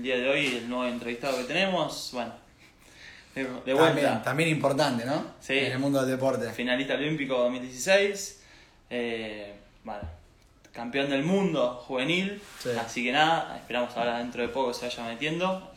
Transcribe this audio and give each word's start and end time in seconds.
el 0.00 0.04
día 0.04 0.16
de 0.16 0.28
hoy, 0.30 0.46
el 0.56 0.68
nuevo 0.68 0.86
entrevistado 0.86 1.36
que 1.36 1.44
tenemos, 1.44 2.08
bueno, 2.14 2.32
de, 3.34 3.44
de 3.44 3.48
También, 3.50 3.76
vuelta, 3.76 4.22
también 4.22 4.48
importante, 4.48 5.04
¿no? 5.04 5.26
Sí. 5.40 5.58
En 5.58 5.72
el 5.72 5.78
mundo 5.78 6.00
del 6.00 6.10
deporte. 6.10 6.50
finalista 6.52 6.94
olímpico 6.94 7.36
2016, 7.36 8.40
eh, 8.88 9.54
bueno, 9.84 10.00
campeón 10.72 11.10
del 11.10 11.22
mundo 11.22 11.74
juvenil, 11.86 12.40
Sí. 12.62 12.70
así 12.80 13.04
que 13.04 13.12
nada, 13.12 13.58
esperamos 13.58 13.94
ahora 13.94 14.18
dentro 14.18 14.40
de 14.40 14.48
poco 14.48 14.72
se 14.72 14.86
vaya 14.86 15.04
metiendo. 15.04 15.70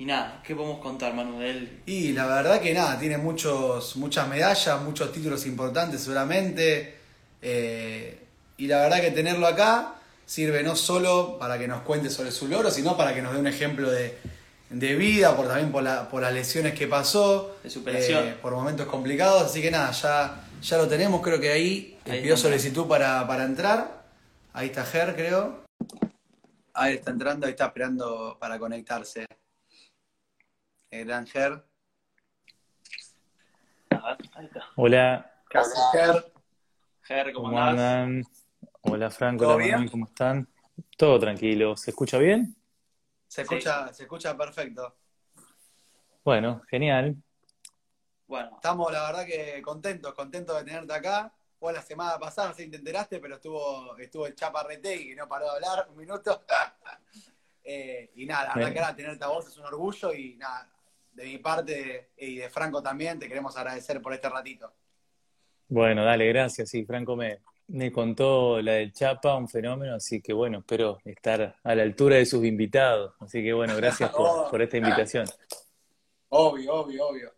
Y 0.00 0.04
nada, 0.04 0.42
¿qué 0.44 0.56
podemos 0.56 0.80
contar, 0.80 1.14
Manu, 1.14 1.38
de 1.38 1.50
él? 1.50 1.82
Y 1.86 2.12
la 2.12 2.26
verdad 2.26 2.60
que 2.60 2.74
nada, 2.74 2.98
tiene 2.98 3.18
muchos, 3.18 3.94
muchas 3.96 4.26
medallas, 4.28 4.80
muchos 4.82 5.12
títulos 5.12 5.46
importantes 5.46 6.00
seguramente. 6.02 6.96
eh, 7.40 8.18
y 8.56 8.66
la 8.66 8.78
verdad 8.80 9.00
que 9.00 9.12
tenerlo 9.12 9.46
acá 9.46 9.94
sirve 10.28 10.62
no 10.62 10.76
solo 10.76 11.38
para 11.38 11.58
que 11.58 11.66
nos 11.66 11.80
cuente 11.82 12.10
sobre 12.10 12.30
su 12.32 12.48
logro, 12.48 12.70
sino 12.70 12.98
para 12.98 13.14
que 13.14 13.22
nos 13.22 13.32
dé 13.32 13.40
un 13.40 13.46
ejemplo 13.46 13.90
de, 13.90 14.18
de 14.68 14.94
vida, 14.94 15.34
por, 15.34 15.48
también 15.48 15.72
por, 15.72 15.82
la- 15.82 16.10
por 16.10 16.20
las 16.20 16.34
lesiones 16.34 16.74
que 16.74 16.86
pasó. 16.86 17.56
De 17.62 17.70
superación. 17.70 18.28
eh, 18.28 18.36
por 18.42 18.52
momentos 18.52 18.86
complicados. 18.88 19.42
Así 19.42 19.62
que 19.62 19.70
nada, 19.70 19.90
ya, 19.92 20.44
ya 20.60 20.76
lo 20.76 20.86
tenemos, 20.86 21.22
creo 21.22 21.40
que 21.40 21.50
ahí, 21.50 21.98
Ahí 22.04 22.20
pidió 22.20 22.36
solicitud 22.36 22.86
para, 22.86 23.26
para 23.26 23.44
entrar. 23.44 24.04
Ahí 24.52 24.66
está 24.66 24.84
Ger, 24.84 25.14
creo. 25.16 25.64
Ahí 26.74 26.94
está 26.96 27.10
entrando, 27.10 27.46
ahí 27.46 27.52
está 27.52 27.66
esperando 27.66 28.36
para 28.38 28.58
conectarse. 28.58 29.24
El 30.90 31.06
gran 31.06 31.26
Ger. 31.26 31.64
Hola, 34.76 35.32
¿Qué 35.48 35.58
haces, 35.58 35.78
Ger? 35.92 36.32
Ger, 37.02 37.32
¿cómo, 37.32 37.48
¿cómo 37.48 37.60
andás? 37.62 37.84
andan? 38.04 38.22
Hola 38.90 39.10
Franco, 39.10 39.44
¿Todo 39.44 39.56
hola 39.56 39.64
Manuel, 39.66 39.80
bien? 39.80 39.88
¿cómo 39.90 40.06
están? 40.06 40.48
Todo 40.96 41.18
tranquilo, 41.18 41.76
¿se 41.76 41.90
escucha 41.90 42.16
bien? 42.18 42.56
Se 43.26 43.42
escucha, 43.42 43.92
se 43.92 44.04
escucha 44.04 44.36
perfecto. 44.36 44.96
Bueno, 46.24 46.62
genial. 46.70 47.14
Bueno, 48.26 48.52
Estamos, 48.54 48.90
la 48.90 49.06
verdad, 49.06 49.26
que 49.26 49.60
contentos, 49.62 50.14
contentos 50.14 50.56
de 50.56 50.64
tenerte 50.64 50.94
acá. 50.94 51.32
Fue 51.58 51.72
la 51.72 51.82
semana 51.82 52.18
pasada, 52.18 52.48
no 52.48 52.54
sé 52.54 52.64
si 52.64 52.70
te 52.70 52.76
enteraste, 52.76 53.20
pero 53.20 53.34
estuvo, 53.34 53.96
estuvo 53.98 54.26
el 54.26 54.34
Chapa 54.34 54.62
Retegui, 54.62 55.08
que 55.08 55.16
no 55.16 55.28
paró 55.28 55.46
de 55.46 55.50
hablar 55.50 55.88
un 55.90 55.96
minuto. 55.96 56.44
Eh, 57.70 58.12
y 58.14 58.24
nada, 58.24 58.48
la 58.48 58.54
verdad 58.54 58.72
que 58.72 58.78
ahora 58.78 58.96
tenerte 58.96 59.24
a 59.26 59.28
vos 59.28 59.46
es 59.46 59.54
un 59.58 59.66
orgullo 59.66 60.14
y 60.14 60.36
nada, 60.36 60.72
de 61.12 61.24
mi 61.24 61.36
parte 61.36 62.12
y 62.16 62.36
de 62.36 62.48
Franco 62.48 62.82
también, 62.82 63.18
te 63.18 63.28
queremos 63.28 63.54
agradecer 63.58 64.00
por 64.00 64.14
este 64.14 64.30
ratito. 64.30 64.72
Bueno, 65.68 66.02
dale, 66.02 66.26
gracias. 66.28 66.70
Sí, 66.70 66.86
Franco 66.86 67.14
me, 67.14 67.40
me 67.68 67.92
contó 67.92 68.60
la 68.62 68.72
del 68.72 68.92
Chapa, 68.92 69.36
un 69.36 69.48
fenómeno, 69.48 69.94
así 69.94 70.20
que 70.20 70.32
bueno, 70.32 70.58
espero 70.58 70.98
estar 71.04 71.56
a 71.62 71.74
la 71.74 71.82
altura 71.82 72.16
de 72.16 72.26
sus 72.26 72.44
invitados. 72.44 73.14
Así 73.20 73.42
que 73.42 73.52
bueno, 73.52 73.76
gracias 73.76 74.10
por, 74.10 74.50
por 74.50 74.62
esta 74.62 74.78
invitación. 74.78 75.26
Obvio, 76.30 76.74
obvio, 76.74 77.08
obvio. 77.08 77.32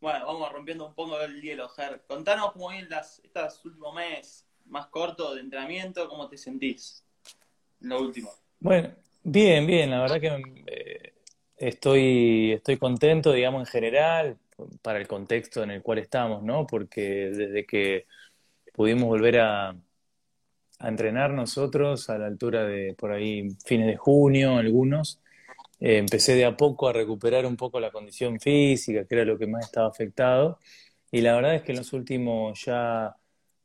bueno, 0.00 0.26
vamos 0.26 0.52
rompiendo 0.52 0.86
un 0.86 0.94
poco 0.94 1.20
el 1.20 1.40
hielo, 1.40 1.68
Ger. 1.68 2.02
Contanos 2.06 2.52
cómo 2.52 2.70
vienen 2.70 2.90
las, 2.90 3.20
estos 3.24 3.64
últimos 3.64 3.94
meses 3.94 4.44
más 4.66 4.86
cortos 4.86 5.34
de 5.34 5.40
entrenamiento, 5.40 6.08
cómo 6.08 6.28
te 6.28 6.36
sentís. 6.36 7.04
Lo 7.80 8.00
último. 8.00 8.30
Bueno, 8.60 8.90
bien, 9.22 9.66
bien, 9.66 9.90
la 9.90 10.00
verdad 10.00 10.20
que 10.20 10.42
eh, 10.66 11.12
estoy, 11.56 12.52
estoy 12.52 12.76
contento, 12.76 13.32
digamos, 13.32 13.60
en 13.60 13.66
general, 13.66 14.38
para 14.82 14.98
el 14.98 15.06
contexto 15.06 15.62
en 15.62 15.70
el 15.70 15.82
cual 15.82 15.98
estamos, 15.98 16.42
¿no? 16.42 16.66
Porque 16.66 17.30
desde 17.30 17.64
que 17.64 18.06
pudimos 18.78 19.06
volver 19.08 19.40
a, 19.40 19.76
a 20.78 20.88
entrenar 20.88 21.32
nosotros 21.32 22.08
a 22.10 22.18
la 22.18 22.26
altura 22.26 22.64
de 22.64 22.94
por 22.94 23.12
ahí 23.12 23.48
fines 23.64 23.86
de 23.86 23.96
junio, 23.96 24.56
algunos, 24.56 25.20
eh, 25.80 25.98
empecé 25.98 26.34
de 26.34 26.44
a 26.44 26.56
poco 26.56 26.88
a 26.88 26.92
recuperar 26.92 27.46
un 27.46 27.56
poco 27.56 27.80
la 27.80 27.90
condición 27.90 28.40
física, 28.40 29.04
que 29.06 29.14
era 29.16 29.24
lo 29.24 29.38
que 29.38 29.46
más 29.46 29.66
estaba 29.66 29.88
afectado, 29.88 30.58
y 31.10 31.20
la 31.22 31.34
verdad 31.36 31.56
es 31.56 31.62
que 31.62 31.72
en 31.72 31.78
los 31.78 31.92
últimos 31.92 32.64
ya 32.64 33.16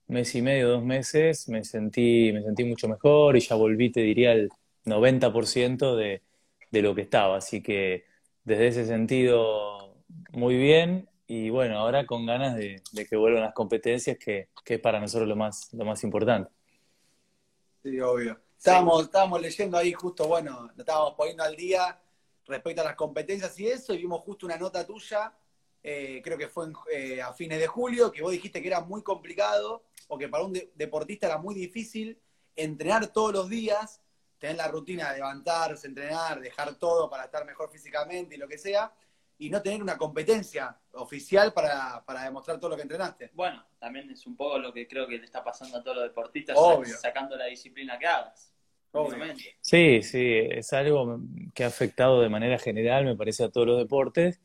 mes 0.08 0.36
y 0.36 0.42
medio, 0.42 0.70
dos 0.70 0.84
meses, 0.86 1.50
me 1.50 1.64
sentí, 1.64 2.32
me 2.34 2.44
sentí 2.44 2.64
mucho 2.66 2.88
mejor 2.90 3.38
y 3.38 3.42
ya 3.42 3.56
volví, 3.56 3.92
te 3.92 4.02
diría, 4.02 4.32
al 4.34 4.50
90% 4.86 5.96
de, 5.96 6.24
de 6.72 6.82
lo 6.82 6.96
que 6.96 7.02
estaba. 7.04 7.38
Así 7.38 7.62
que 7.64 8.06
desde 8.46 8.68
ese 8.70 8.86
sentido, 8.88 9.96
muy 10.34 10.58
bien. 10.58 11.10
Y 11.28 11.50
bueno, 11.50 11.78
ahora 11.80 12.06
con 12.06 12.26
ganas 12.26 12.56
de, 12.56 12.82
de 12.92 13.06
que 13.08 13.16
vuelvan 13.16 13.44
las 13.44 13.54
competencias, 13.54 14.18
que, 14.18 14.50
que 14.64 14.76
es 14.76 14.80
para 14.80 15.00
nosotros 15.00 15.28
lo 15.28 15.36
más, 15.36 15.74
lo 15.74 15.86
más 15.86 16.04
importante. 16.04 16.52
Sí, 17.84 18.00
obvio. 18.00 18.40
Estábamos, 18.58 19.04
estábamos 19.04 19.42
leyendo 19.42 19.78
ahí 19.78 19.92
justo, 19.92 20.28
bueno, 20.28 20.68
nos 20.68 20.80
estábamos 20.80 21.16
poniendo 21.16 21.44
al 21.44 21.56
día 21.56 22.00
respecto 22.46 22.82
a 22.82 22.86
las 22.86 22.96
competencias 22.96 23.58
y 23.60 23.68
eso, 23.68 23.94
y 23.94 23.98
vimos 23.98 24.22
justo 24.22 24.46
una 24.46 24.58
nota 24.58 24.86
tuya, 24.86 25.34
eh, 25.82 26.22
creo 26.24 26.38
que 26.38 26.48
fue 26.48 26.68
en- 26.68 26.74
eh, 26.92 27.22
a 27.22 27.34
fines 27.34 27.60
de 27.60 27.68
julio, 27.68 28.10
que 28.12 28.22
vos 28.22 28.32
dijiste 28.32 28.62
que 28.62 28.68
era 28.70 28.80
muy 28.80 29.02
complicado, 29.04 29.84
o 30.08 30.18
que 30.18 30.30
para 30.30 30.44
un 30.46 30.54
de- 30.54 30.72
deportista 30.76 31.28
era 31.28 31.38
muy 31.38 31.56
difícil 31.56 32.18
entrenar 32.56 33.08
todos 33.08 33.34
los 33.34 33.50
días, 33.50 34.00
tener 34.40 34.56
la 34.58 34.70
rutina 34.70 35.10
de 35.12 35.18
levantarse, 35.18 35.88
entrenar, 35.88 36.40
dejar 36.40 36.76
todo 36.76 37.10
para 37.10 37.26
estar 37.26 37.46
mejor 37.46 37.70
físicamente 37.70 38.36
y 38.36 38.38
lo 38.38 38.48
que 38.48 38.58
sea, 38.58 38.94
y 39.38 39.50
no 39.50 39.62
tener 39.62 39.82
una 39.82 39.98
competencia 39.98 40.78
oficial 40.94 41.54
para, 41.54 42.04
para 42.06 42.24
demostrar 42.24 42.60
todo 42.60 42.72
lo 42.72 42.76
que 42.76 42.84
entrenaste. 42.84 43.32
Bueno, 43.34 43.66
también 43.80 44.10
es 44.12 44.26
un 44.28 44.36
poco 44.36 44.58
lo 44.60 44.74
que 44.74 44.88
creo 44.88 45.08
que 45.08 45.18
le 45.18 45.26
está 45.26 45.44
pasando 45.44 45.78
a 45.78 45.84
todos 45.84 45.98
los 45.98 46.06
deportistas, 46.06 46.56
Obvio. 46.58 46.96
sacando 46.98 47.36
la 47.36 47.46
disciplina 47.46 47.98
que 47.98 48.08
hagas. 48.08 48.54
Obvio. 48.92 49.34
Sí, 49.60 50.04
sí, 50.04 50.38
es 50.50 50.72
algo 50.72 51.20
que 51.54 51.64
ha 51.64 51.68
afectado 51.68 52.22
de 52.22 52.30
manera 52.30 52.60
general, 52.60 53.06
me 53.06 53.16
parece, 53.16 53.44
a 53.44 53.50
todos 53.50 53.68
los 53.68 53.80
deportes. 53.80 54.40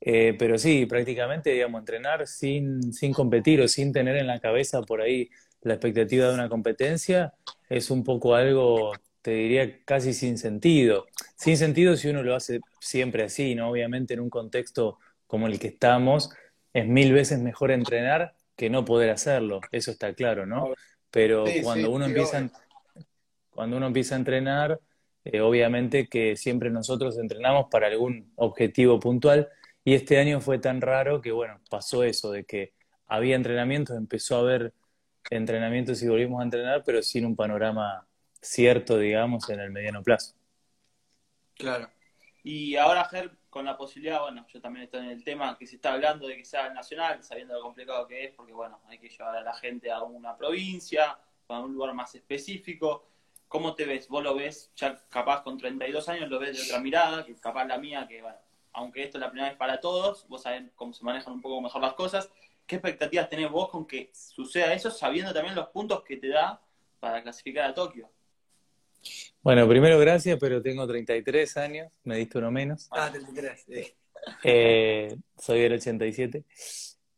Eh, 0.00 0.34
pero 0.38 0.58
sí, 0.58 0.86
prácticamente, 0.86 1.50
digamos, 1.50 1.80
entrenar 1.80 2.26
sin, 2.26 2.92
sin 2.92 3.12
competir 3.12 3.60
o 3.60 3.68
sin 3.68 3.92
tener 3.92 4.16
en 4.16 4.26
la 4.26 4.40
cabeza 4.40 4.82
por 4.82 5.00
ahí 5.00 5.30
la 5.62 5.74
expectativa 5.74 6.28
de 6.28 6.34
una 6.34 6.48
competencia 6.48 7.34
es 7.68 7.90
un 7.90 8.02
poco 8.02 8.34
algo, 8.34 8.92
te 9.22 9.32
diría, 9.32 9.84
casi 9.84 10.14
sin 10.14 10.38
sentido. 10.38 11.06
Sin 11.36 11.56
sentido 11.56 11.96
si 11.96 12.08
uno 12.08 12.22
lo 12.22 12.34
hace 12.34 12.60
siempre 12.80 13.24
así, 13.24 13.54
¿no? 13.54 13.70
Obviamente 13.70 14.14
en 14.14 14.20
un 14.20 14.30
contexto 14.30 14.98
como 15.26 15.46
el 15.46 15.58
que 15.58 15.68
estamos, 15.68 16.30
es 16.72 16.86
mil 16.86 17.12
veces 17.12 17.40
mejor 17.40 17.70
entrenar 17.70 18.34
que 18.56 18.70
no 18.70 18.84
poder 18.84 19.10
hacerlo, 19.10 19.60
eso 19.72 19.90
está 19.92 20.14
claro, 20.14 20.46
¿no? 20.46 20.72
Pero 21.10 21.44
Sí, 21.46 21.62
cuando 21.62 21.88
sí, 21.88 21.92
uno 21.92 22.06
empieza, 22.06 22.38
obvio. 22.38 22.50
cuando 23.50 23.76
uno 23.76 23.86
empieza 23.86 24.14
a 24.14 24.18
entrenar, 24.18 24.80
eh, 25.24 25.40
obviamente 25.40 26.08
que 26.08 26.36
siempre 26.36 26.70
nosotros 26.70 27.18
entrenamos 27.18 27.66
para 27.70 27.86
algún 27.88 28.32
objetivo 28.36 28.98
puntual 29.00 29.48
y 29.84 29.94
este 29.94 30.18
año 30.18 30.40
fue 30.40 30.58
tan 30.58 30.80
raro 30.80 31.20
que, 31.20 31.32
bueno, 31.32 31.60
pasó 31.70 32.04
eso, 32.04 32.30
de 32.32 32.44
que 32.44 32.72
había 33.06 33.36
entrenamientos, 33.36 33.96
empezó 33.96 34.36
a 34.36 34.40
haber 34.40 34.74
entrenamientos 35.30 36.02
y 36.02 36.08
volvimos 36.08 36.40
a 36.40 36.44
entrenar, 36.44 36.82
pero 36.84 37.02
sin 37.02 37.26
un 37.26 37.36
panorama 37.36 38.06
cierto, 38.42 38.98
digamos, 38.98 39.48
en 39.48 39.60
el 39.60 39.70
mediano 39.70 40.02
plazo. 40.02 40.34
Claro. 41.54 41.88
Y 42.42 42.76
ahora, 42.76 43.04
Ger, 43.04 43.30
con 43.48 43.64
la 43.64 43.76
posibilidad, 43.76 44.20
bueno, 44.20 44.44
yo 44.52 44.60
también 44.60 44.84
estoy 44.84 45.00
en 45.00 45.10
el 45.10 45.22
tema 45.22 45.56
que 45.56 45.66
se 45.66 45.76
está 45.76 45.92
hablando 45.92 46.26
de 46.26 46.36
que 46.36 46.44
sea 46.44 46.66
el 46.66 46.74
nacional, 46.74 47.22
sabiendo 47.22 47.54
lo 47.54 47.62
complicado 47.62 48.06
que 48.06 48.24
es, 48.24 48.32
porque 48.32 48.52
bueno, 48.52 48.80
hay 48.88 48.98
que 48.98 49.08
llevar 49.08 49.36
a 49.36 49.42
la 49.42 49.54
gente 49.54 49.90
a 49.90 50.02
una 50.02 50.36
provincia, 50.36 51.18
a 51.48 51.60
un 51.60 51.72
lugar 51.72 51.94
más 51.94 52.14
específico. 52.14 53.06
¿Cómo 53.46 53.74
te 53.74 53.84
ves? 53.84 54.08
¿Vos 54.08 54.24
lo 54.24 54.34
ves 54.34 54.72
ya 54.74 54.96
capaz 55.08 55.42
con 55.42 55.56
32 55.58 56.08
años, 56.08 56.28
lo 56.28 56.38
ves 56.38 56.56
de 56.56 56.64
otra 56.64 56.80
mirada, 56.80 57.24
que 57.24 57.34
capaz 57.36 57.66
la 57.66 57.78
mía, 57.78 58.06
que 58.08 58.22
bueno, 58.22 58.38
aunque 58.72 59.04
esto 59.04 59.18
es 59.18 59.20
la 59.20 59.30
primera 59.30 59.50
vez 59.50 59.58
para 59.58 59.78
todos, 59.78 60.26
vos 60.28 60.42
sabés 60.42 60.64
cómo 60.74 60.92
se 60.92 61.04
manejan 61.04 61.34
un 61.34 61.42
poco 61.42 61.60
mejor 61.60 61.82
las 61.82 61.92
cosas. 61.92 62.30
¿Qué 62.66 62.76
expectativas 62.76 63.28
tenés 63.28 63.50
vos 63.50 63.68
con 63.68 63.86
que 63.86 64.10
suceda 64.14 64.72
eso, 64.72 64.90
sabiendo 64.90 65.32
también 65.32 65.54
los 65.54 65.68
puntos 65.68 66.02
que 66.02 66.16
te 66.16 66.28
da 66.28 66.60
para 66.98 67.22
clasificar 67.22 67.66
a 67.66 67.74
Tokio? 67.74 68.10
Bueno, 69.42 69.68
primero 69.68 69.98
gracias, 69.98 70.38
pero 70.40 70.62
tengo 70.62 70.86
33 70.86 71.56
años, 71.56 71.92
me 72.04 72.16
diste 72.16 72.38
uno 72.38 72.50
menos. 72.50 72.88
Ah, 72.90 73.10
33. 73.10 73.64
sí. 73.66 73.92
Eh, 74.44 75.16
soy 75.36 75.62
del 75.62 75.72
87. 75.72 76.44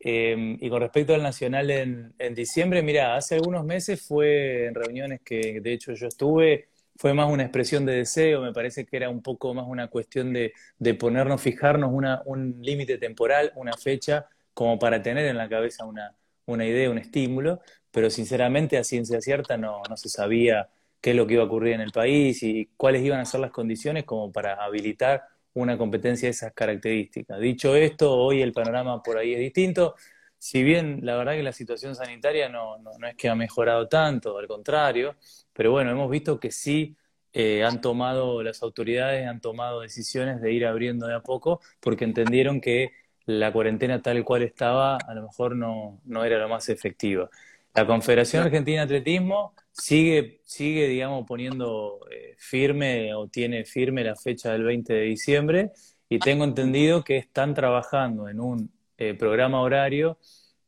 Eh, 0.00 0.56
y 0.58 0.70
con 0.70 0.80
respecto 0.80 1.14
al 1.14 1.22
Nacional 1.22 1.70
en, 1.70 2.14
en 2.18 2.34
diciembre, 2.34 2.82
mira, 2.82 3.14
hace 3.14 3.34
algunos 3.34 3.64
meses 3.64 4.00
fue 4.06 4.66
en 4.66 4.74
reuniones 4.74 5.20
que 5.22 5.60
de 5.60 5.72
hecho 5.72 5.92
yo 5.92 6.08
estuve, 6.08 6.68
fue 6.96 7.14
más 7.14 7.30
una 7.30 7.42
expresión 7.42 7.84
de 7.86 7.94
deseo, 7.96 8.40
me 8.42 8.52
parece 8.52 8.86
que 8.86 8.96
era 8.96 9.08
un 9.08 9.22
poco 9.22 9.54
más 9.54 9.66
una 9.66 9.88
cuestión 9.88 10.32
de, 10.32 10.52
de 10.78 10.94
ponernos, 10.94 11.40
fijarnos 11.40 11.90
una, 11.92 12.22
un 12.26 12.56
límite 12.60 12.98
temporal, 12.98 13.52
una 13.56 13.72
fecha, 13.74 14.28
como 14.52 14.78
para 14.78 15.02
tener 15.02 15.26
en 15.26 15.36
la 15.36 15.48
cabeza 15.48 15.84
una, 15.84 16.14
una 16.46 16.66
idea, 16.66 16.90
un 16.90 16.98
estímulo, 16.98 17.60
pero 17.90 18.10
sinceramente 18.10 18.76
a 18.78 18.84
ciencia 18.84 19.20
cierta 19.20 19.56
no, 19.56 19.82
no 19.88 19.96
se 19.96 20.08
sabía 20.08 20.68
qué 21.04 21.10
es 21.10 21.16
lo 21.16 21.26
que 21.26 21.34
iba 21.34 21.42
a 21.42 21.46
ocurrir 21.46 21.74
en 21.74 21.82
el 21.82 21.92
país 21.92 22.42
y 22.42 22.70
cuáles 22.78 23.02
iban 23.02 23.20
a 23.20 23.26
ser 23.26 23.40
las 23.40 23.50
condiciones 23.50 24.04
como 24.04 24.32
para 24.32 24.54
habilitar 24.64 25.22
una 25.52 25.76
competencia 25.76 26.28
de 26.28 26.30
esas 26.30 26.54
características. 26.54 27.38
Dicho 27.40 27.76
esto, 27.76 28.10
hoy 28.16 28.40
el 28.40 28.52
panorama 28.54 29.02
por 29.02 29.18
ahí 29.18 29.34
es 29.34 29.38
distinto. 29.40 29.96
Si 30.38 30.62
bien 30.62 31.00
la 31.02 31.16
verdad 31.16 31.34
que 31.34 31.42
la 31.42 31.52
situación 31.52 31.94
sanitaria 31.94 32.48
no, 32.48 32.78
no, 32.78 32.92
no 32.98 33.06
es 33.06 33.16
que 33.16 33.28
ha 33.28 33.34
mejorado 33.34 33.86
tanto, 33.86 34.38
al 34.38 34.46
contrario, 34.48 35.16
pero 35.52 35.72
bueno, 35.72 35.90
hemos 35.90 36.10
visto 36.10 36.40
que 36.40 36.50
sí 36.50 36.96
eh, 37.34 37.62
han 37.64 37.82
tomado, 37.82 38.42
las 38.42 38.62
autoridades 38.62 39.28
han 39.28 39.42
tomado 39.42 39.82
decisiones 39.82 40.40
de 40.40 40.52
ir 40.52 40.64
abriendo 40.64 41.06
de 41.06 41.16
a 41.16 41.20
poco 41.20 41.60
porque 41.80 42.04
entendieron 42.04 42.62
que 42.62 42.92
la 43.26 43.52
cuarentena 43.52 44.00
tal 44.00 44.24
cual 44.24 44.42
estaba 44.42 44.96
a 44.96 45.12
lo 45.14 45.22
mejor 45.24 45.54
no, 45.54 46.00
no 46.06 46.24
era 46.24 46.38
lo 46.38 46.48
más 46.48 46.70
efectiva. 46.70 47.28
La 47.74 47.86
Confederación 47.86 48.44
Argentina 48.44 48.86
de 48.86 48.98
Atletismo 48.98 49.52
sigue, 49.72 50.40
sigue 50.44 50.86
digamos, 50.86 51.26
poniendo 51.26 51.98
eh, 52.08 52.34
firme 52.38 53.12
o 53.14 53.26
tiene 53.26 53.64
firme 53.64 54.04
la 54.04 54.14
fecha 54.14 54.52
del 54.52 54.62
20 54.62 54.92
de 54.92 55.00
diciembre 55.00 55.72
y 56.08 56.20
tengo 56.20 56.44
entendido 56.44 57.02
que 57.02 57.16
están 57.16 57.52
trabajando 57.52 58.28
en 58.28 58.38
un 58.38 58.72
eh, 58.96 59.14
programa 59.14 59.60
horario 59.60 60.18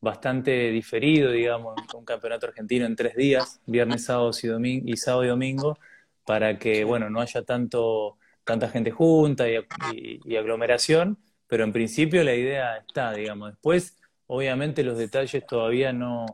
bastante 0.01 0.69
diferido, 0.71 1.31
digamos, 1.31 1.75
un 1.95 2.03
campeonato 2.03 2.47
argentino 2.47 2.85
en 2.85 2.95
tres 2.97 3.15
días, 3.15 3.61
viernes, 3.65 4.03
sábado 4.03 4.31
y, 4.43 4.47
domingo, 4.47 4.85
y 4.87 4.97
sábado 4.97 5.23
y 5.23 5.27
domingo, 5.27 5.77
para 6.25 6.59
que, 6.59 6.83
bueno, 6.83 7.09
no 7.09 7.21
haya 7.21 7.41
tanto, 7.43 8.17
tanta 8.43 8.67
gente 8.69 8.91
junta 8.91 9.45
y, 9.49 10.35
aglomeración, 10.35 11.17
pero 11.47 11.63
en 11.63 11.71
principio 11.71 12.23
la 12.23 12.35
idea 12.35 12.77
está, 12.77 13.13
digamos. 13.13 13.51
Después, 13.51 13.97
obviamente 14.27 14.83
los 14.83 14.97
detalles 14.97 15.45
todavía 15.47 15.93
no, 15.93 16.25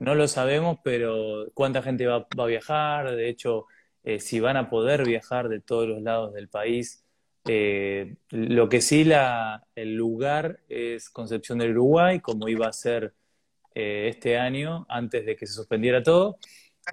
no 0.00 0.14
lo 0.14 0.26
sabemos, 0.28 0.78
pero 0.82 1.46
cuánta 1.54 1.82
gente 1.82 2.06
va, 2.06 2.26
a 2.36 2.46
viajar, 2.46 3.14
de 3.14 3.28
hecho, 3.28 3.66
eh, 4.02 4.18
si 4.18 4.40
van 4.40 4.56
a 4.56 4.70
poder 4.70 5.06
viajar 5.06 5.48
de 5.48 5.60
todos 5.60 5.86
los 5.86 6.02
lados 6.02 6.32
del 6.34 6.48
país. 6.48 7.04
Eh, 7.46 8.16
lo 8.30 8.68
que 8.68 8.80
sí, 8.80 9.04
la, 9.04 9.66
el 9.74 9.94
lugar 9.94 10.60
es 10.68 11.10
Concepción 11.10 11.58
del 11.58 11.72
Uruguay, 11.72 12.20
como 12.20 12.48
iba 12.48 12.66
a 12.66 12.72
ser 12.72 13.14
eh, 13.74 14.08
este 14.08 14.38
año, 14.38 14.86
antes 14.88 15.24
de 15.26 15.36
que 15.36 15.46
se 15.46 15.54
suspendiera 15.54 16.02
todo. 16.02 16.38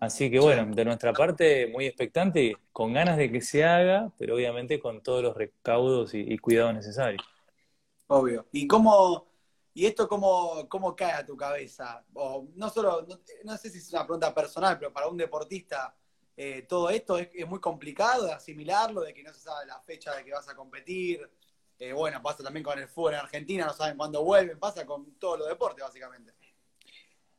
Así 0.01 0.29
que 0.29 0.39
bueno, 0.39 0.65
de 0.75 0.85
nuestra 0.85 1.13
parte, 1.13 1.67
muy 1.67 1.85
expectante, 1.85 2.55
con 2.73 2.93
ganas 2.93 3.17
de 3.17 3.31
que 3.31 3.41
se 3.41 3.63
haga, 3.63 4.11
pero 4.17 4.35
obviamente 4.35 4.79
con 4.79 5.01
todos 5.01 5.23
los 5.23 5.35
recaudos 5.35 6.13
y, 6.13 6.37
cuidados 6.37 6.73
necesarios. 6.73 7.23
Obvio. 8.07 8.45
¿Y 8.51 8.67
cómo, 8.67 9.26
y 9.77 9.85
esto 9.85 10.07
cómo, 10.07 10.67
cómo 10.67 10.95
cae 10.95 11.11
a 11.11 11.23
tu 11.23 11.37
cabeza? 11.37 12.03
O 12.15 12.47
no 12.55 12.67
solo, 12.67 13.05
no, 13.43 13.57
sé 13.57 13.69
si 13.69 13.77
es 13.77 13.93
una 13.93 14.05
pregunta 14.05 14.33
personal, 14.33 14.79
pero 14.79 14.91
para 14.91 15.07
un 15.07 15.15
deportista, 15.15 15.95
eh, 16.35 16.63
todo 16.67 16.89
esto 16.89 17.19
es, 17.19 17.29
muy 17.47 17.59
complicado 17.59 18.25
de 18.25 18.31
asimilarlo, 18.31 19.01
de 19.01 19.13
que 19.13 19.21
no 19.21 19.31
se 19.31 19.41
sabe 19.41 19.67
la 19.67 19.79
fecha 19.81 20.15
de 20.15 20.25
que 20.25 20.31
vas 20.31 20.49
a 20.49 20.55
competir. 20.55 21.29
Eh, 21.77 21.93
bueno, 21.93 22.19
pasa 22.23 22.43
también 22.43 22.63
con 22.63 22.79
el 22.79 22.87
fútbol 22.87 23.13
en 23.13 23.19
Argentina, 23.19 23.67
no 23.67 23.73
saben 23.73 23.97
cuándo 23.97 24.23
vuelven, 24.23 24.57
pasa 24.57 24.83
con 24.83 25.13
todos 25.19 25.37
los 25.37 25.47
deportes, 25.47 25.83
básicamente. 25.83 26.33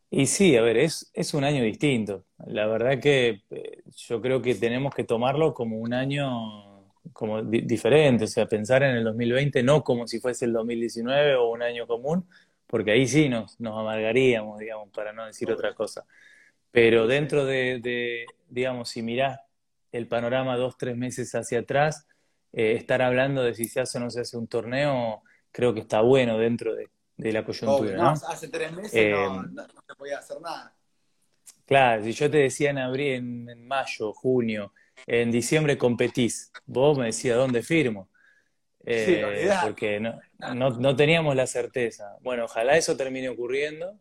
Y 0.08 0.26
sí, 0.26 0.56
a 0.56 0.62
ver, 0.62 0.76
es, 0.76 1.10
es 1.14 1.34
un 1.34 1.42
año 1.42 1.64
distinto. 1.64 2.24
La 2.46 2.68
verdad 2.68 3.00
que 3.00 3.42
eh, 3.50 3.82
yo 3.96 4.22
creo 4.22 4.40
que 4.40 4.54
tenemos 4.54 4.94
que 4.94 5.02
tomarlo 5.02 5.54
como 5.54 5.78
un 5.78 5.92
año 5.92 6.67
como 7.12 7.42
diferente, 7.42 8.24
o 8.24 8.26
sea, 8.28 8.46
pensar 8.46 8.82
en 8.82 8.96
el 8.96 9.04
2020 9.04 9.62
no 9.62 9.82
como 9.82 10.06
si 10.06 10.20
fuese 10.20 10.44
el 10.44 10.52
2019 10.52 11.34
o 11.36 11.50
un 11.50 11.62
año 11.62 11.86
común, 11.86 12.28
porque 12.66 12.92
ahí 12.92 13.06
sí 13.06 13.28
nos, 13.28 13.58
nos 13.60 13.78
amargaríamos, 13.78 14.58
digamos, 14.58 14.90
para 14.90 15.12
no 15.12 15.26
decir 15.26 15.50
otra 15.50 15.74
cosa. 15.74 16.06
Pero 16.70 17.06
dentro 17.06 17.44
de, 17.44 18.26
digamos, 18.48 18.90
si 18.90 19.02
mirás 19.02 19.40
el 19.92 20.06
panorama 20.06 20.56
dos, 20.56 20.76
tres 20.76 20.96
meses 20.96 21.34
hacia 21.34 21.60
atrás, 21.60 22.06
eh, 22.52 22.72
estar 22.72 23.02
hablando 23.02 23.42
de 23.42 23.54
si 23.54 23.64
se 23.64 23.80
hace 23.80 23.98
o 23.98 24.00
no 24.00 24.10
se 24.10 24.20
hace 24.20 24.36
un 24.36 24.46
torneo, 24.46 25.22
creo 25.50 25.74
que 25.74 25.80
está 25.80 26.02
bueno 26.02 26.38
dentro 26.38 26.74
de, 26.74 26.88
de 27.16 27.32
la 27.32 27.44
coyuntura. 27.44 27.96
no, 27.96 28.10
hace 28.10 28.48
tres 28.48 28.72
meses 28.72 28.94
eh, 28.94 29.12
no, 29.12 29.66
se 29.66 29.94
podía 29.96 30.18
hacer 30.18 30.40
nada. 30.40 30.74
Claro, 31.66 32.04
si 32.04 32.12
yo 32.12 32.30
te 32.30 32.38
decía 32.38 32.70
en 32.70 32.78
abril, 32.78 33.48
en, 33.50 33.66
mayo, 33.66 34.12
junio, 34.14 34.72
en 35.06 35.30
diciembre 35.30 35.78
competís, 35.78 36.52
vos 36.66 36.98
me 36.98 37.06
decías 37.06 37.36
dónde 37.36 37.62
firmo. 37.62 38.08
Eh, 38.84 39.50
porque 39.62 40.00
no, 40.00 40.18
no, 40.70 40.96
teníamos 40.96 41.36
la 41.36 41.46
certeza. 41.46 42.16
Bueno, 42.20 42.44
ojalá 42.44 42.76
eso 42.76 42.96
termine 42.96 43.28
ocurriendo. 43.28 43.98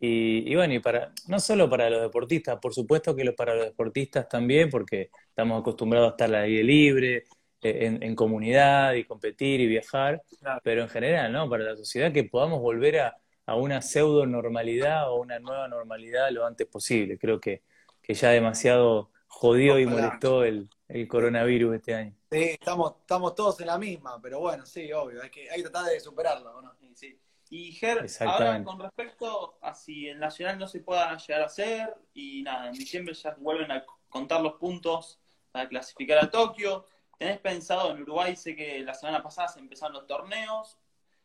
Y, 0.00 0.50
y, 0.50 0.54
bueno, 0.54 0.74
y 0.74 0.78
para, 0.80 1.12
no 1.26 1.40
solo 1.40 1.68
para 1.68 1.90
los 1.90 2.02
deportistas, 2.02 2.58
por 2.60 2.74
supuesto 2.74 3.16
que 3.16 3.32
para 3.32 3.54
los 3.54 3.64
deportistas 3.64 4.28
también, 4.28 4.70
porque 4.70 5.10
estamos 5.28 5.60
acostumbrados 5.60 6.08
a 6.08 6.10
estar 6.10 6.28
al 6.28 6.44
aire 6.44 6.62
libre, 6.62 7.24
eh, 7.60 7.98
en, 8.00 8.14
comunidad 8.14 8.94
y 8.94 9.02
competir 9.02 9.60
y 9.60 9.66
viajar, 9.66 10.22
pero 10.62 10.82
en 10.82 10.88
general, 10.88 11.32
¿no? 11.32 11.50
Para 11.50 11.64
la 11.64 11.76
sociedad 11.76 12.12
que 12.12 12.22
podamos 12.22 12.60
volver 12.60 13.00
a, 13.00 13.16
una 13.56 13.80
pseudo 13.82 14.26
normalidad 14.26 15.10
o 15.10 15.20
una 15.20 15.38
nueva 15.40 15.66
normalidad 15.68 16.30
lo 16.30 16.46
antes 16.46 16.66
posible. 16.68 17.18
Creo 17.18 17.40
que, 17.40 17.62
que 18.02 18.14
ya 18.14 18.30
demasiado 18.30 19.10
jodió 19.28 19.78
y 19.78 19.86
molestó 19.86 20.44
el, 20.44 20.68
coronavirus 21.08 21.76
este 21.76 21.94
año. 21.94 22.14
Sí, 22.30 22.42
estamos, 22.60 22.96
estamos 23.00 23.34
todos 23.34 23.60
en 23.60 23.68
la 23.68 23.78
misma, 23.78 24.20
pero 24.20 24.40
bueno, 24.40 24.66
sí, 24.66 24.92
obvio, 24.92 25.22
hay 25.22 25.30
que, 25.30 25.50
hay 25.50 25.62
que 25.62 25.68
tratar 25.68 25.90
de 25.90 26.00
superarlo, 26.00 26.60
¿no? 26.60 26.74
Sí. 26.94 27.18
Y 27.50 27.72
Ger, 27.72 28.04
ahora 28.20 28.62
con 28.62 28.78
respecto 28.80 29.58
a 29.62 29.74
si 29.74 30.08
el 30.08 30.18
Nacional 30.18 30.58
no 30.58 30.66
se 30.66 30.80
pueda 30.80 31.16
llegar 31.16 31.42
a 31.42 31.46
hacer, 31.46 31.94
y 32.12 32.42
nada, 32.42 32.68
en 32.68 32.72
diciembre 32.72 33.14
ya 33.14 33.34
vuelven 33.38 33.70
a 33.70 33.84
contar 34.08 34.40
los 34.40 34.54
puntos 34.54 35.20
para 35.50 35.68
clasificar 35.68 36.18
a 36.18 36.30
Tokio, 36.30 36.84
¿Tenés 37.18 37.40
pensado 37.40 37.90
en 37.90 38.02
Uruguay? 38.02 38.36
Sé 38.36 38.54
que 38.54 38.78
la 38.80 38.94
semana 38.94 39.22
pasada 39.22 39.48
se 39.48 39.58
empezaron 39.58 39.94
los 39.94 40.06
torneos, 40.06 40.78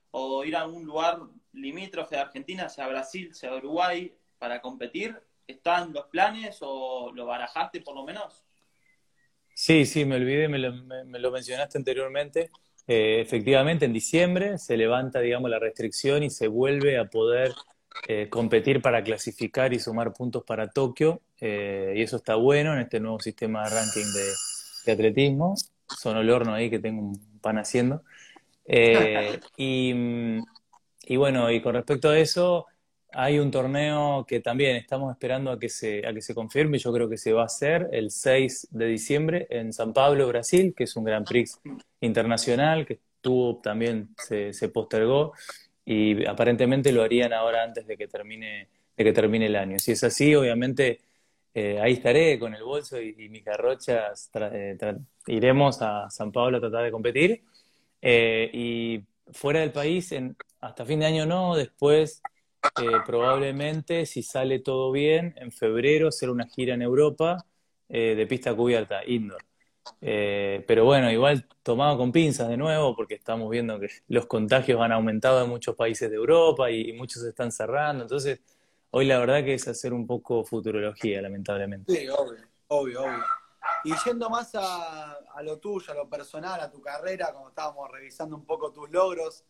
o 0.09 0.43
ir 0.43 0.55
a 0.55 0.61
algún 0.61 0.85
lugar 0.85 1.19
limítrofe 1.53 2.15
de 2.15 2.21
Argentina, 2.21 2.67
sea 2.67 2.87
Brasil, 2.87 3.33
sea 3.35 3.55
Uruguay, 3.55 4.17
para 4.39 4.59
competir. 4.59 5.21
¿Están 5.47 5.93
los 5.93 6.05
planes 6.05 6.57
o 6.61 7.11
lo 7.13 7.25
barajaste 7.25 7.81
por 7.81 7.95
lo 7.95 8.03
menos? 8.03 8.43
Sí, 9.53 9.85
sí, 9.85 10.05
me 10.05 10.15
olvidé, 10.15 10.47
me 10.47 10.59
lo, 10.59 11.31
mencionaste 11.31 11.77
anteriormente. 11.77 12.49
Eh, 12.87 13.21
efectivamente, 13.21 13.85
en 13.85 13.93
diciembre 13.93 14.57
se 14.57 14.77
levanta, 14.77 15.19
digamos, 15.19 15.49
la 15.49 15.59
restricción 15.59 16.23
y 16.23 16.29
se 16.29 16.47
vuelve 16.47 16.97
a 16.97 17.05
poder 17.05 17.53
eh, 18.07 18.27
competir 18.29 18.81
para 18.81 19.03
clasificar 19.03 19.73
y 19.73 19.79
sumar 19.79 20.13
puntos 20.13 20.43
para 20.43 20.69
Tokio. 20.69 21.21
Eh, 21.39 21.93
y 21.95 22.01
eso 22.01 22.17
está 22.17 22.35
bueno 22.35 22.73
en 22.73 22.79
este 22.79 22.99
nuevo 22.99 23.19
sistema 23.19 23.63
de 23.63 23.75
ranking 23.75 24.05
de 24.85 24.91
atletismo 24.91 25.55
son 25.87 26.17
el 26.17 26.29
horno 26.29 26.53
ahí 26.53 26.69
que 26.69 26.79
tengo 26.79 27.01
un 27.01 27.39
pan 27.39 27.57
haciendo. 27.57 28.03
Y, 31.05 31.17
bueno, 31.17 31.51
y 31.51 31.61
con 31.61 31.75
respecto 31.75 32.09
a 32.09 32.17
eso, 32.17 32.65
hay 33.13 33.39
un 33.39 33.51
torneo 33.51 34.25
que 34.27 34.39
también 34.39 34.75
estamos 34.75 35.11
esperando 35.11 35.51
a 35.51 35.59
que, 35.59 35.69
se, 35.69 36.05
a 36.05 36.13
que 36.13 36.21
se 36.21 36.33
confirme, 36.33 36.77
yo 36.77 36.91
creo 36.91 37.09
que 37.09 37.17
se 37.17 37.33
va 37.33 37.43
a 37.43 37.45
hacer 37.45 37.89
el 37.91 38.11
6 38.11 38.69
de 38.71 38.85
diciembre 38.85 39.47
en 39.49 39.73
San 39.73 39.93
Pablo, 39.93 40.27
Brasil, 40.27 40.73
que 40.75 40.85
es 40.85 40.95
un 40.95 41.03
Grand 41.03 41.27
Prix 41.27 41.59
internacional 42.01 42.85
que 42.85 42.99
tuvo 43.21 43.57
también, 43.57 44.09
se, 44.17 44.53
se 44.53 44.69
postergó 44.69 45.33
y 45.85 46.25
aparentemente 46.25 46.91
lo 46.91 47.03
harían 47.03 47.33
ahora 47.33 47.63
antes 47.63 47.85
de 47.87 47.97
que 47.97 48.07
termine, 48.07 48.67
de 48.95 49.03
que 49.03 49.13
termine 49.13 49.45
el 49.45 49.55
año. 49.55 49.79
Si 49.79 49.91
es 49.91 50.03
así, 50.03 50.33
obviamente 50.35 50.99
eh, 51.53 51.79
ahí 51.79 51.93
estaré 51.93 52.39
con 52.39 52.55
el 52.55 52.63
bolso 52.63 52.99
y, 52.99 53.29
mis 53.29 53.43
carrochas. 53.43 54.29
Eh, 54.33 54.77
iremos 55.27 55.81
a 55.81 56.09
San 56.09 56.31
Pablo 56.31 56.57
a 56.57 56.61
tratar 56.61 56.83
de 56.83 56.91
competir. 56.91 57.43
Eh, 58.01 58.49
y 58.53 59.01
fuera 59.31 59.59
del 59.59 59.71
país, 59.71 60.11
en, 60.11 60.35
hasta 60.61 60.85
fin 60.85 60.99
de 60.99 61.05
año 61.05 61.25
no, 61.25 61.55
después 61.55 62.21
probablemente, 63.05 64.05
si 64.05 64.23
sale 64.23 64.59
todo 64.59 64.91
bien, 64.91 65.33
en 65.37 65.51
febrero 65.51 66.07
hacer 66.07 66.29
una 66.29 66.45
gira 66.47 66.73
en 66.73 66.81
Europa 66.81 67.45
de 67.89 68.25
pista 68.27 68.55
cubierta, 68.55 69.01
indoor. 69.05 69.43
pero 69.99 70.85
bueno, 70.85 71.11
igual 71.11 71.47
tomado 71.61 71.97
con 71.97 72.11
pinzas 72.11 72.47
de 72.49 72.57
nuevo, 72.57 72.95
porque 72.95 73.13
estamos 73.13 73.49
viendo 73.49 73.79
que 73.79 73.89
los 74.07 74.25
contagios 74.25 74.81
han 74.81 74.91
aumentado 74.91 75.43
en 75.43 75.49
muchos 75.49 75.75
países 75.75 76.09
de 76.09 76.15
Europa 76.15 76.71
y, 76.71 76.93
muchos 76.93 77.21
se 77.21 77.29
están 77.29 77.51
cerrando. 77.51 78.03
Entonces, 78.03 78.39
Hoy 78.95 79.07
la 79.07 79.17
verdad 79.17 79.43
que 79.43 79.55
es 79.55 79.67
hacer 79.67 79.91
un 79.91 80.05
poco 80.05 80.43
futurología, 80.43 81.19
lamentablemente. 81.19 81.91
Sí, 81.91 82.07
obvio, 82.09 82.45
obvio, 82.67 83.01
obvio. 83.01 83.23
Y 83.85 83.93
yendo 84.05 84.29
más 84.29 84.51
a, 84.53 85.17
lo 85.41 85.57
tuyo, 85.57 85.91
a 85.91 85.95
lo 85.95 86.07
personal, 86.07 86.61
a 86.61 86.69
tu 86.69 86.79
carrera, 86.79 87.33
como 87.33 87.49
estábamos 87.49 87.89
revisando 87.89 88.35
un 88.35 88.45
poco 88.45 88.71
tus 88.71 88.91
logros, 88.91 89.45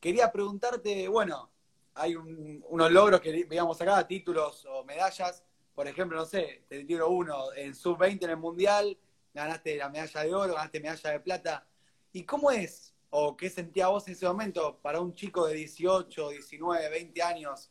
quería 0.00 0.32
preguntarte, 0.32 1.06
bueno, 1.06 1.52
hay 1.94 2.16
unos 2.16 2.90
logros 2.90 3.20
que 3.20 3.44
veíamos 3.44 3.80
acá, 3.80 4.06
títulos 4.06 4.66
o 4.66 4.84
medallas, 4.84 5.44
por 5.74 5.88
ejemplo, 5.88 6.16
no 6.16 6.24
sé, 6.24 6.64
te 6.68 6.84
tiro 6.84 7.08
uno, 7.08 7.52
en 7.54 7.74
sub-20 7.74 8.24
en 8.24 8.30
el 8.30 8.36
Mundial, 8.36 8.96
ganaste 9.32 9.76
la 9.76 9.88
medalla 9.88 10.22
de 10.22 10.34
oro, 10.34 10.54
ganaste 10.54 10.80
medalla 10.80 11.10
de 11.10 11.20
plata. 11.20 11.66
¿Y 12.12 12.24
cómo 12.24 12.50
es, 12.50 12.94
o 13.10 13.36
qué 13.36 13.50
sentía 13.50 13.88
vos 13.88 14.06
en 14.06 14.14
ese 14.14 14.26
momento 14.26 14.78
para 14.80 15.00
un 15.00 15.14
chico 15.14 15.46
de 15.46 15.54
18, 15.54 16.30
19, 16.30 16.88
20 16.88 17.22
años 17.22 17.70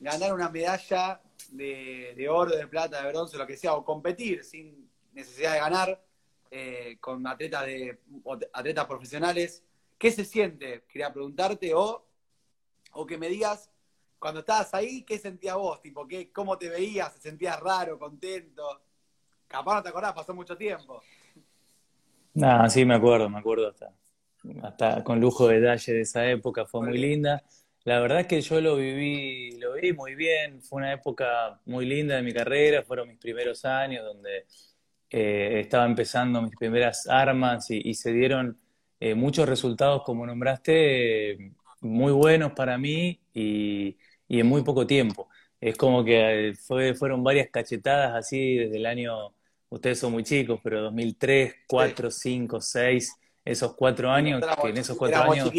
ganar 0.00 0.32
una 0.32 0.48
medalla 0.48 1.20
de, 1.50 2.28
oro, 2.30 2.56
de 2.56 2.66
plata, 2.66 3.02
de 3.02 3.08
bronce, 3.08 3.36
lo 3.36 3.46
que 3.46 3.56
sea, 3.56 3.74
o 3.74 3.84
competir 3.84 4.44
sin 4.44 4.88
necesidad 5.12 5.54
de 5.54 5.58
ganar 5.60 6.04
eh, 6.50 6.96
con 7.00 7.26
atletas, 7.26 7.66
de, 7.66 7.98
atletas 8.52 8.86
profesionales. 8.86 9.64
¿Qué 9.98 10.10
se 10.10 10.24
siente? 10.24 10.84
Quería 10.88 11.12
preguntarte, 11.12 11.74
o, 11.74 12.07
o 13.00 13.06
que 13.06 13.16
me 13.16 13.28
digas, 13.28 13.70
cuando 14.18 14.40
estabas 14.40 14.74
ahí, 14.74 15.02
¿qué 15.02 15.18
sentías 15.18 15.54
vos? 15.54 15.80
Tipo, 15.80 16.06
¿qué, 16.08 16.32
¿Cómo 16.32 16.58
te 16.58 16.68
veías? 16.68 17.12
¿Se 17.14 17.20
sentías 17.20 17.60
raro, 17.60 17.96
contento? 17.96 18.82
Capaz 19.46 19.76
no 19.76 19.82
te 19.84 19.88
acordás, 19.90 20.12
pasó 20.14 20.34
mucho 20.34 20.56
tiempo. 20.56 21.00
No, 22.34 22.68
sí, 22.68 22.84
me 22.84 22.96
acuerdo, 22.96 23.30
me 23.30 23.38
acuerdo 23.38 23.68
hasta, 23.68 23.94
hasta 24.64 25.04
con 25.04 25.20
lujo 25.20 25.46
de 25.46 25.60
detalle 25.60 25.92
de 25.92 26.00
esa 26.00 26.28
época, 26.28 26.66
fue 26.66 26.82
muy 26.82 26.98
linda. 26.98 27.40
La 27.84 28.00
verdad 28.00 28.20
es 28.20 28.26
que 28.26 28.40
yo 28.40 28.60
lo 28.60 28.74
viví, 28.74 29.52
lo 29.60 29.74
viví 29.74 29.92
muy 29.92 30.16
bien, 30.16 30.60
fue 30.60 30.78
una 30.78 30.92
época 30.92 31.60
muy 31.66 31.86
linda 31.86 32.16
de 32.16 32.22
mi 32.22 32.32
carrera, 32.32 32.82
fueron 32.82 33.06
mis 33.06 33.18
primeros 33.18 33.64
años 33.64 34.04
donde 34.04 34.44
eh, 35.08 35.60
estaba 35.60 35.86
empezando 35.86 36.42
mis 36.42 36.56
primeras 36.56 37.06
armas 37.06 37.70
y, 37.70 37.94
se 37.94 38.12
dieron 38.12 38.58
eh, 38.98 39.14
muchos 39.14 39.48
resultados, 39.48 40.02
como 40.02 40.26
nombraste, 40.26 41.54
muy 41.80 42.12
buenos 42.12 42.52
para 42.52 42.78
mí 42.78 43.20
y, 43.34 43.96
y, 44.28 44.40
en 44.40 44.46
muy 44.46 44.62
poco 44.62 44.86
tiempo. 44.86 45.28
Es 45.60 45.76
como 45.76 46.04
que 46.04 46.54
fue, 46.66 46.94
fueron 46.94 47.24
varias 47.24 47.48
cachetadas 47.50 48.14
así 48.14 48.56
desde 48.56 48.76
el 48.76 48.86
año, 48.86 49.32
ustedes 49.68 49.98
son 49.98 50.12
muy 50.12 50.22
chicos, 50.24 50.60
pero 50.62 50.82
2003, 50.82 51.54
4, 51.66 52.10
5, 52.10 52.60
6, 52.60 53.12
esos 53.44 53.74
cuatro 53.74 54.10
años, 54.10 54.44
que 54.60 54.68
en 54.68 54.76
esos 54.76 54.96
cuatro 54.96 55.32
años 55.32 55.50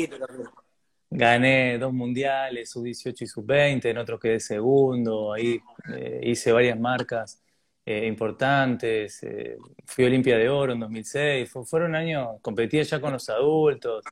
gané 1.09 1.77
dos 1.79 1.91
mundiales, 1.91 2.69
sub-18 2.69 3.21
y 3.21 3.27
sub-20, 3.27 3.85
en 3.85 3.97
otros 3.97 4.19
quedé 4.19 4.39
segundo, 4.39 5.33
ahí 5.33 5.59
eh, 5.95 6.19
hice 6.23 6.51
varias 6.51 6.79
marcas 6.79 7.41
eh, 7.85 8.05
importantes, 8.05 9.23
eh, 9.23 9.57
fui 9.85 10.05
Olimpia 10.05 10.37
de 10.37 10.49
Oro 10.49 10.73
en 10.73 10.79
2006, 10.81 11.49
fueron 11.65 11.95
años, 11.95 12.37
competía 12.41 12.83
ya 12.83 13.01
con 13.01 13.13
los 13.13 13.27
adultos, 13.29 14.03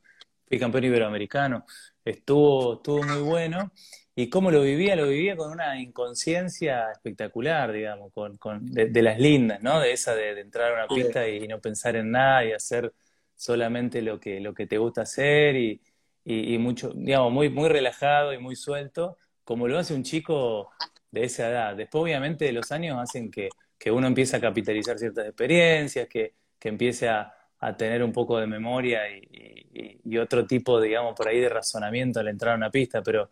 fui 0.48 0.58
campeón 0.58 0.84
iberoamericano, 0.84 1.64
estuvo, 2.10 2.74
estuvo 2.74 3.02
muy 3.02 3.20
bueno. 3.22 3.72
Y 4.14 4.28
cómo 4.28 4.50
lo 4.50 4.62
vivía, 4.62 4.96
lo 4.96 5.06
vivía 5.06 5.36
con 5.36 5.52
una 5.52 5.80
inconsciencia 5.80 6.90
espectacular, 6.90 7.72
digamos, 7.72 8.12
con, 8.12 8.36
con 8.36 8.66
de, 8.66 9.02
las 9.02 9.20
lindas, 9.20 9.62
¿no? 9.62 9.78
De 9.78 9.92
esa 9.92 10.14
de, 10.16 10.40
entrar 10.40 10.72
a 10.72 10.74
una 10.74 10.88
pista 10.88 11.28
y, 11.28 11.46
no 11.46 11.60
pensar 11.60 11.94
en 11.94 12.10
nada 12.10 12.44
y 12.44 12.52
hacer 12.52 12.92
solamente 13.36 14.02
lo 14.02 14.18
que, 14.18 14.40
lo 14.40 14.54
que 14.54 14.66
te 14.66 14.76
gusta 14.76 15.02
hacer 15.02 15.54
y, 15.54 15.80
y, 16.24 16.58
mucho, 16.58 16.90
digamos, 16.94 17.32
muy, 17.32 17.48
muy 17.48 17.68
relajado 17.68 18.32
y 18.32 18.38
muy 18.38 18.56
suelto, 18.56 19.16
como 19.44 19.68
lo 19.68 19.78
hace 19.78 19.94
un 19.94 20.02
chico 20.02 20.70
de 21.12 21.24
esa 21.24 21.48
edad. 21.48 21.76
Después, 21.76 22.02
obviamente, 22.02 22.50
los 22.52 22.72
años 22.72 22.98
hacen 23.00 23.30
que, 23.30 23.50
que 23.78 23.92
uno 23.92 24.08
empiece 24.08 24.36
a 24.36 24.40
capitalizar 24.40 24.98
ciertas 24.98 25.26
experiencias, 25.26 26.08
que, 26.08 26.34
que 26.58 26.68
empiece 26.68 27.08
a, 27.08 27.37
a, 27.60 27.76
tener 27.76 28.02
un 28.02 28.12
poco 28.12 28.38
de 28.38 28.46
memoria 28.46 29.02
y, 29.10 30.00
y, 30.04 30.18
otro 30.18 30.46
tipo, 30.46 30.80
digamos, 30.80 31.14
por 31.14 31.28
ahí 31.28 31.40
de 31.40 31.48
razonamiento 31.48 32.20
al 32.20 32.28
entrar 32.28 32.54
a 32.54 32.56
una 32.56 32.70
pista, 32.70 33.02
pero, 33.02 33.30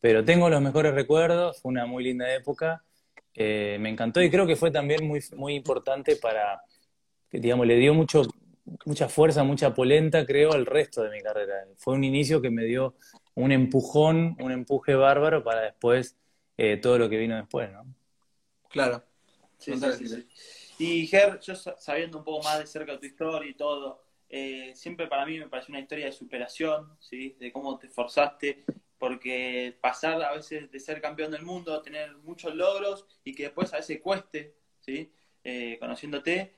pero 0.00 0.24
tengo 0.24 0.48
los 0.48 0.60
mejores 0.60 0.94
recuerdos, 0.94 1.60
fue 1.60 1.70
una 1.70 1.86
muy 1.86 2.04
linda 2.04 2.32
época, 2.34 2.84
eh, 3.34 3.78
me 3.80 3.88
encantó 3.88 4.22
y 4.22 4.30
creo 4.30 4.46
que 4.46 4.56
fue 4.56 4.70
también 4.70 5.06
muy, 5.06 5.20
muy 5.36 5.54
importante 5.54 6.16
para, 6.16 6.62
digamos, 7.30 7.66
le 7.66 7.76
dio 7.76 7.94
mucho, 7.94 8.22
mucha 8.84 9.08
fuerza, 9.08 9.44
mucha 9.44 9.74
polenta, 9.74 10.26
creo, 10.26 10.52
al 10.52 10.66
resto 10.66 11.02
de 11.02 11.10
mi 11.10 11.20
carrera. 11.20 11.54
Fue 11.76 11.94
un 11.94 12.04
inicio 12.04 12.40
que 12.40 12.50
me 12.50 12.64
dio 12.64 12.94
un 13.34 13.52
empujón, 13.52 14.36
un 14.40 14.52
empuje 14.52 14.94
bárbaro 14.94 15.42
para 15.44 15.62
después 15.62 16.16
eh, 16.56 16.76
todo 16.76 16.98
lo 16.98 17.08
que 17.08 17.16
vino 17.16 17.36
después, 17.36 17.70
¿no? 17.72 17.86
Claro. 18.68 19.02
Sí, 19.58 19.72
sí, 19.76 20.26
Y 20.80 21.06
Ger, 21.06 21.38
yo 21.40 21.54
sabiendo 21.54 22.16
un 22.16 22.24
poco 22.24 22.42
más 22.42 22.58
de 22.58 22.66
cerca 22.66 22.92
de 22.92 22.98
tu 22.98 23.04
historia 23.04 23.50
y 23.50 23.54
todo, 23.54 24.02
eh, 24.30 24.72
siempre 24.74 25.06
para 25.08 25.26
mí 25.26 25.38
me 25.38 25.46
parece 25.46 25.70
una 25.70 25.80
historia 25.80 26.06
de 26.06 26.12
superación, 26.12 26.96
¿sí? 26.98 27.36
De 27.38 27.52
cómo 27.52 27.78
te 27.78 27.88
esforzaste, 27.88 28.64
porque 28.96 29.76
pasar 29.82 30.22
a 30.22 30.32
veces 30.32 30.70
de 30.70 30.80
ser 30.80 31.02
campeón 31.02 31.32
del 31.32 31.42
mundo 31.42 31.82
tener 31.82 32.16
muchos 32.18 32.54
logros 32.54 33.04
y 33.22 33.34
que 33.34 33.42
después 33.42 33.74
a 33.74 33.76
veces 33.76 34.00
cueste, 34.00 34.56
¿sí? 34.80 35.12
Eh, 35.44 35.76
conociéndote, 35.78 36.54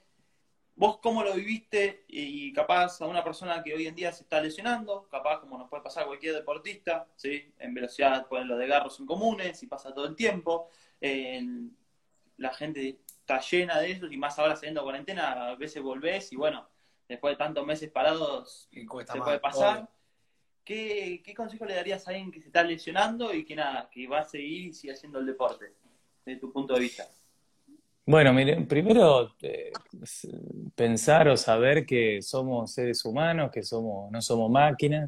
¿Vos 0.75 0.99
cómo 1.03 1.23
lo 1.23 1.35
viviste 1.35 2.05
y 2.09 2.53
capaz 2.53 3.03
a 3.03 3.07
una 3.07 3.23
persona 3.23 3.63
que 3.63 3.75
hoy 3.75 3.87
en 3.89 3.95
día 3.95 4.11
se 4.13 4.23
está 4.23 4.41
lesionando, 4.41 5.07
capaz 5.11 5.41
como 5.41 5.59
nos 5.59 5.69
puede 5.69 5.83
pasar 5.83 6.05
a 6.05 6.07
cualquier 6.07 6.35
deportista, 6.35 7.09
¿sí? 7.15 7.53
en 7.59 7.75
velocidad 7.75 8.27
pueden 8.27 8.49
los 8.49 8.59
garros 8.59 8.97
son 8.97 9.05
comunes 9.05 9.63
y 9.63 9.67
pasa 9.67 9.93
todo 9.93 10.07
el 10.07 10.17
tiempo, 10.17 10.71
la 12.39 12.55
gente 12.55 13.03
está 13.23 13.41
llena 13.41 13.81
de 13.81 13.93
eso 13.93 14.07
y 14.07 14.17
más 14.17 14.39
ahora 14.39 14.57
saliendo 14.57 14.83
cuarentena, 14.83 15.49
a 15.49 15.55
veces 15.55 15.83
volvés 15.83 16.33
y 16.33 16.37
bueno, 16.37 16.69
después 17.09 17.33
de 17.33 17.37
tantos 17.37 17.65
meses 17.67 17.91
parados 17.91 18.69
se 18.71 19.21
puede 19.21 19.39
pasar. 19.39 19.89
¿Qué, 20.65 21.23
¿Qué, 21.25 21.35
consejo 21.35 21.65
le 21.65 21.75
darías 21.75 22.07
a 22.07 22.11
alguien 22.11 22.31
que 22.31 22.41
se 22.41 22.47
está 22.47 22.63
lesionando 22.63 23.35
y 23.35 23.45
que 23.45 23.57
nada, 23.57 23.89
que 23.91 24.07
va 24.07 24.21
a 24.21 24.25
seguir 24.25 24.67
y 24.67 24.73
sigue 24.73 24.93
haciendo 24.93 25.19
el 25.19 25.27
deporte, 25.27 25.73
desde 26.25 26.39
tu 26.39 26.53
punto 26.53 26.75
de 26.75 26.81
vista? 26.81 27.05
Bueno, 28.07 28.33
miren, 28.33 28.67
primero 28.67 29.35
eh, 29.43 29.73
pensar 30.75 31.29
o 31.29 31.37
saber 31.37 31.85
que 31.85 32.23
somos 32.23 32.73
seres 32.73 33.05
humanos, 33.05 33.51
que 33.51 33.63
somos, 33.63 34.11
no 34.11 34.23
somos 34.23 34.51
máquinas, 34.51 35.07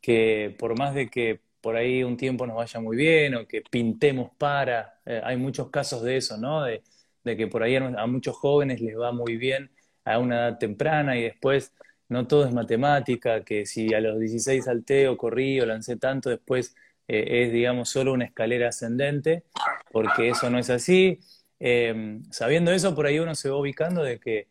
que 0.00 0.54
por 0.58 0.78
más 0.78 0.94
de 0.94 1.08
que 1.08 1.40
por 1.60 1.76
ahí 1.76 2.04
un 2.04 2.16
tiempo 2.16 2.46
nos 2.46 2.56
vaya 2.56 2.78
muy 2.78 2.96
bien 2.96 3.34
o 3.34 3.46
que 3.46 3.62
pintemos 3.62 4.30
para, 4.36 5.00
eh, 5.06 5.20
hay 5.24 5.36
muchos 5.36 5.70
casos 5.70 6.02
de 6.02 6.16
eso, 6.18 6.36
¿no? 6.36 6.62
De, 6.62 6.82
de, 7.24 7.36
que 7.36 7.46
por 7.46 7.62
ahí 7.62 7.76
a, 7.76 8.06
muchos 8.06 8.36
jóvenes 8.36 8.80
les 8.80 8.98
va 8.98 9.12
muy 9.12 9.36
bien 9.36 9.70
a 10.04 10.18
una 10.18 10.48
edad 10.48 10.58
temprana 10.58 11.16
y 11.16 11.22
después 11.22 11.72
no 12.08 12.26
todo 12.26 12.46
es 12.46 12.52
matemática, 12.52 13.42
que 13.44 13.66
si 13.66 13.94
a 13.94 14.00
los 14.00 14.20
16 14.20 14.64
salté 14.64 15.08
o 15.08 15.16
corrí 15.16 15.60
o 15.60 15.66
lancé 15.66 15.96
tanto, 15.96 16.30
después 16.30 16.76
eh, 17.08 17.44
es, 17.44 17.52
digamos, 17.52 17.88
solo 17.88 18.12
una 18.12 18.26
escalera 18.26 18.68
ascendente, 18.68 19.44
porque 19.90 20.28
eso 20.28 20.50
no 20.50 20.58
es 20.58 20.70
así. 20.70 21.20
Em, 21.58 22.22
sabiendo 22.30 22.72
eso, 22.72 22.94
por 22.94 23.06
ahí 23.06 23.18
uno 23.18 23.34
se 23.34 23.48
va 23.50 23.56
ubicando 23.56 24.02
de 24.02 24.18
que 24.20 24.48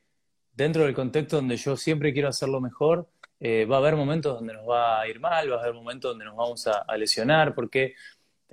dentro 0.54 0.84
del 0.84 0.94
contexto 0.94 1.38
donde 1.38 1.58
yo 1.58 1.78
siempre 1.78 2.14
quiero 2.14 2.30
hacerlo 2.30 2.62
mejor, 2.62 3.10
eh, 3.40 3.66
va 3.66 3.76
a 3.78 3.80
haber 3.80 3.96
momentos 3.96 4.36
donde 4.36 4.54
nos 4.54 4.68
va 4.70 5.02
a 5.02 5.08
ir 5.08 5.20
mal, 5.20 5.52
va 5.52 5.58
a 5.58 5.60
haber 5.60 5.74
momentos 5.74 6.12
donde 6.12 6.26
nos 6.26 6.36
vamos 6.36 6.66
a, 6.68 6.86
lesionar, 6.98 7.54
porque 7.54 7.94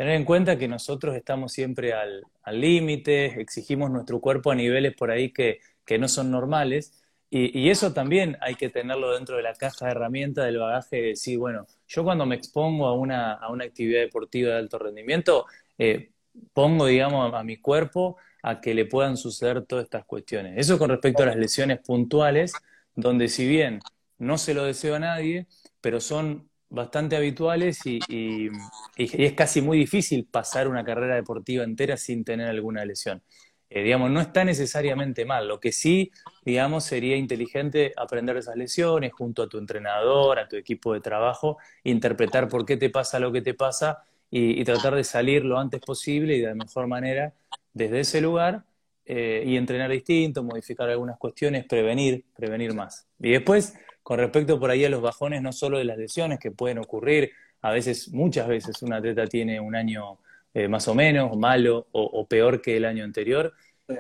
tener 0.01 0.15
en 0.15 0.25
cuenta 0.25 0.57
que 0.57 0.67
nosotros 0.67 1.15
estamos 1.15 1.53
siempre 1.53 1.93
al 1.93 2.25
límite, 2.53 3.39
exigimos 3.39 3.91
nuestro 3.91 4.19
cuerpo 4.19 4.51
a 4.51 4.55
niveles 4.55 4.95
por 4.95 5.11
ahí 5.11 5.31
que, 5.31 5.61
no 5.99 6.09
son 6.09 6.31
normales, 6.31 6.95
y, 7.29 7.69
eso 7.69 7.93
también 7.93 8.39
hay 8.41 8.55
que 8.55 8.71
tenerlo 8.71 9.13
dentro 9.13 9.37
de 9.37 9.43
la 9.43 9.53
caja 9.53 9.85
de 9.85 9.91
herramientas 9.91 10.47
del 10.47 10.57
bagaje 10.57 10.97
de 10.97 11.03
decir, 11.09 11.37
bueno, 11.37 11.67
yo 11.87 12.03
cuando 12.03 12.25
me 12.25 12.35
expongo 12.35 12.87
a 12.87 12.95
una, 12.95 13.35
a 13.35 13.51
una 13.51 13.67
actividad 13.67 14.01
deportiva 14.01 14.53
de 14.53 14.57
alto 14.57 14.79
rendimiento, 14.79 15.45
eh, 15.77 16.13
pongo, 16.55 16.87
digamos, 16.87 17.35
a 17.35 17.43
mi 17.45 17.59
cuerpo 17.59 18.17
a 18.43 18.63
que 18.63 18.73
le 18.73 18.87
puedan 18.87 19.19
suceder 19.19 19.67
todas 19.67 19.85
estas 19.85 20.07
cuestiones. 20.07 20.55
Eso 20.57 20.79
con 20.79 20.89
respecto 20.89 21.25
a 21.25 21.27
las 21.27 21.37
lesiones 21.37 21.79
puntuales, 21.81 22.55
donde 22.95 23.29
si 23.29 23.47
bien 23.47 23.81
no 24.17 24.39
se 24.39 24.55
lo 24.55 24.65
deseo 24.65 24.95
a 24.95 25.01
nadie, 25.01 25.47
pero 25.83 26.01
son 26.01 26.50
bastante 26.71 27.17
habituales 27.17 27.81
y, 27.85 28.49
es 28.97 29.33
casi 29.35 29.61
muy 29.61 29.79
difícil 29.79 30.25
pasar 30.25 30.69
una 30.69 30.85
carrera 30.85 31.17
deportiva 31.17 31.65
entera 31.65 31.97
sin 31.97 32.25
tener 32.25 32.49
alguna 32.49 32.85
lesión. 32.85 33.23
Eh, 33.69 33.83
digamos, 33.85 34.11
no 34.11 34.21
está 34.21 34.45
necesariamente 34.45 35.25
mal. 35.25 35.47
Lo 35.47 35.61
que 35.61 35.71
sí, 35.71 36.11
digamos, 36.45 36.85
sería 36.85 37.17
inteligente 37.17 37.93
aprender 37.97 38.37
esas 38.37 38.57
lesiones 38.57 39.13
junto 39.13 39.43
a 39.43 39.49
tu 39.49 39.59
entrenador, 39.59 40.39
a 40.39 40.49
tu 40.49 40.57
equipo 40.57 40.93
de 40.93 41.01
trabajo, 41.01 41.59
interpretar 41.85 42.49
por 42.49 42.65
qué 42.65 42.77
te 42.77 42.91
pasa 42.91 43.21
lo 43.21 43.31
que 43.31 43.43
te 43.43 43.55
pasa 43.55 44.03
y, 44.31 44.65
tratar 44.65 44.95
de 44.95 45.05
salir 45.05 45.45
lo 45.45 45.59
antes 45.59 45.81
posible 45.81 46.37
y 46.37 46.41
de 46.41 46.49
la 46.49 46.55
mejor 46.55 46.87
manera 46.87 47.33
desde 47.73 48.01
ese 48.01 48.21
lugar 48.21 48.65
eh, 49.05 49.43
y 49.47 49.57
entrenar 49.57 49.91
distinto, 49.91 50.43
modificar 50.43 50.89
algunas 50.89 51.19
cuestiones, 51.19 51.65
prevenir, 51.65 52.25
prevenir 52.35 52.75
más. 52.75 53.07
Y 53.21 53.31
después, 53.31 53.75
con 54.03 54.19
respecto 54.19 54.59
por 54.59 54.71
ahí 54.71 54.85
a 54.85 54.91
los 54.91 55.03
bajones, 55.03 55.43
no 55.43 55.53
solo 55.53 55.79
de 55.79 55.85
las 55.85 55.99
lesiones 55.99 56.39
que 56.39 56.51
pueden 56.51 56.79
ocurrir, 56.79 57.33
a 57.63 57.73
veces, 57.73 58.09
muchas 58.13 58.49
veces, 58.49 58.83
un 58.83 58.93
atleta 58.93 59.27
tiene 59.27 59.61
un 59.61 59.77
año 59.77 60.19
eh, 60.55 60.69
más 60.69 60.89
o 60.89 60.95
menos 60.95 61.37
malo 61.37 61.87
o, 61.93 62.27
peor 62.27 62.61
que 62.63 62.77
el 62.77 62.85
año 62.85 63.05
anterior, 63.05 63.53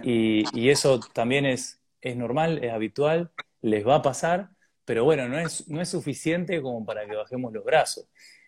y, 0.02 0.44
y, 0.58 0.70
eso 0.70 1.00
también 1.12 1.46
es, 1.46 1.80
es 2.00 2.16
normal, 2.16 2.62
es 2.62 2.72
habitual, 2.72 3.30
les 3.60 3.86
va 3.86 3.96
a 3.96 4.02
pasar, 4.02 4.50
pero 4.84 5.04
bueno, 5.04 5.28
no 5.28 5.38
es, 5.38 5.68
no 5.68 5.80
es 5.80 5.88
suficiente 5.88 6.60
como 6.62 6.84
para 6.84 7.06
que 7.06 7.16
bajemos 7.16 7.52
los 7.52 7.64
brazos. 7.64 8.06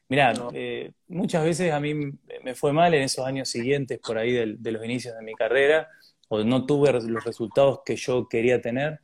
Mirá, 0.09 0.35
eh, 0.52 0.92
muchas 1.09 1.44
veces 1.44 1.73
a 1.73 1.80
mí 1.80 1.94
me 1.94 2.54
fue 2.54 2.73
mal 2.73 2.92
en 2.94 3.02
esos 3.02 3.25
años 3.26 3.49
siguientes, 3.49 3.99
por 3.99 4.18
ahí 4.18 4.32
de, 4.32 4.73
los 4.73 4.85
inicios 4.85 5.16
de 5.16 5.23
mi 5.23 5.35
carrera, 5.35 5.88
o 6.28 6.42
no 6.44 6.66
tuve 6.66 6.92
los 6.92 7.25
resultados 7.25 7.80
que 7.85 7.97
yo 7.97 8.28
quería 8.28 8.61
tener 8.61 9.00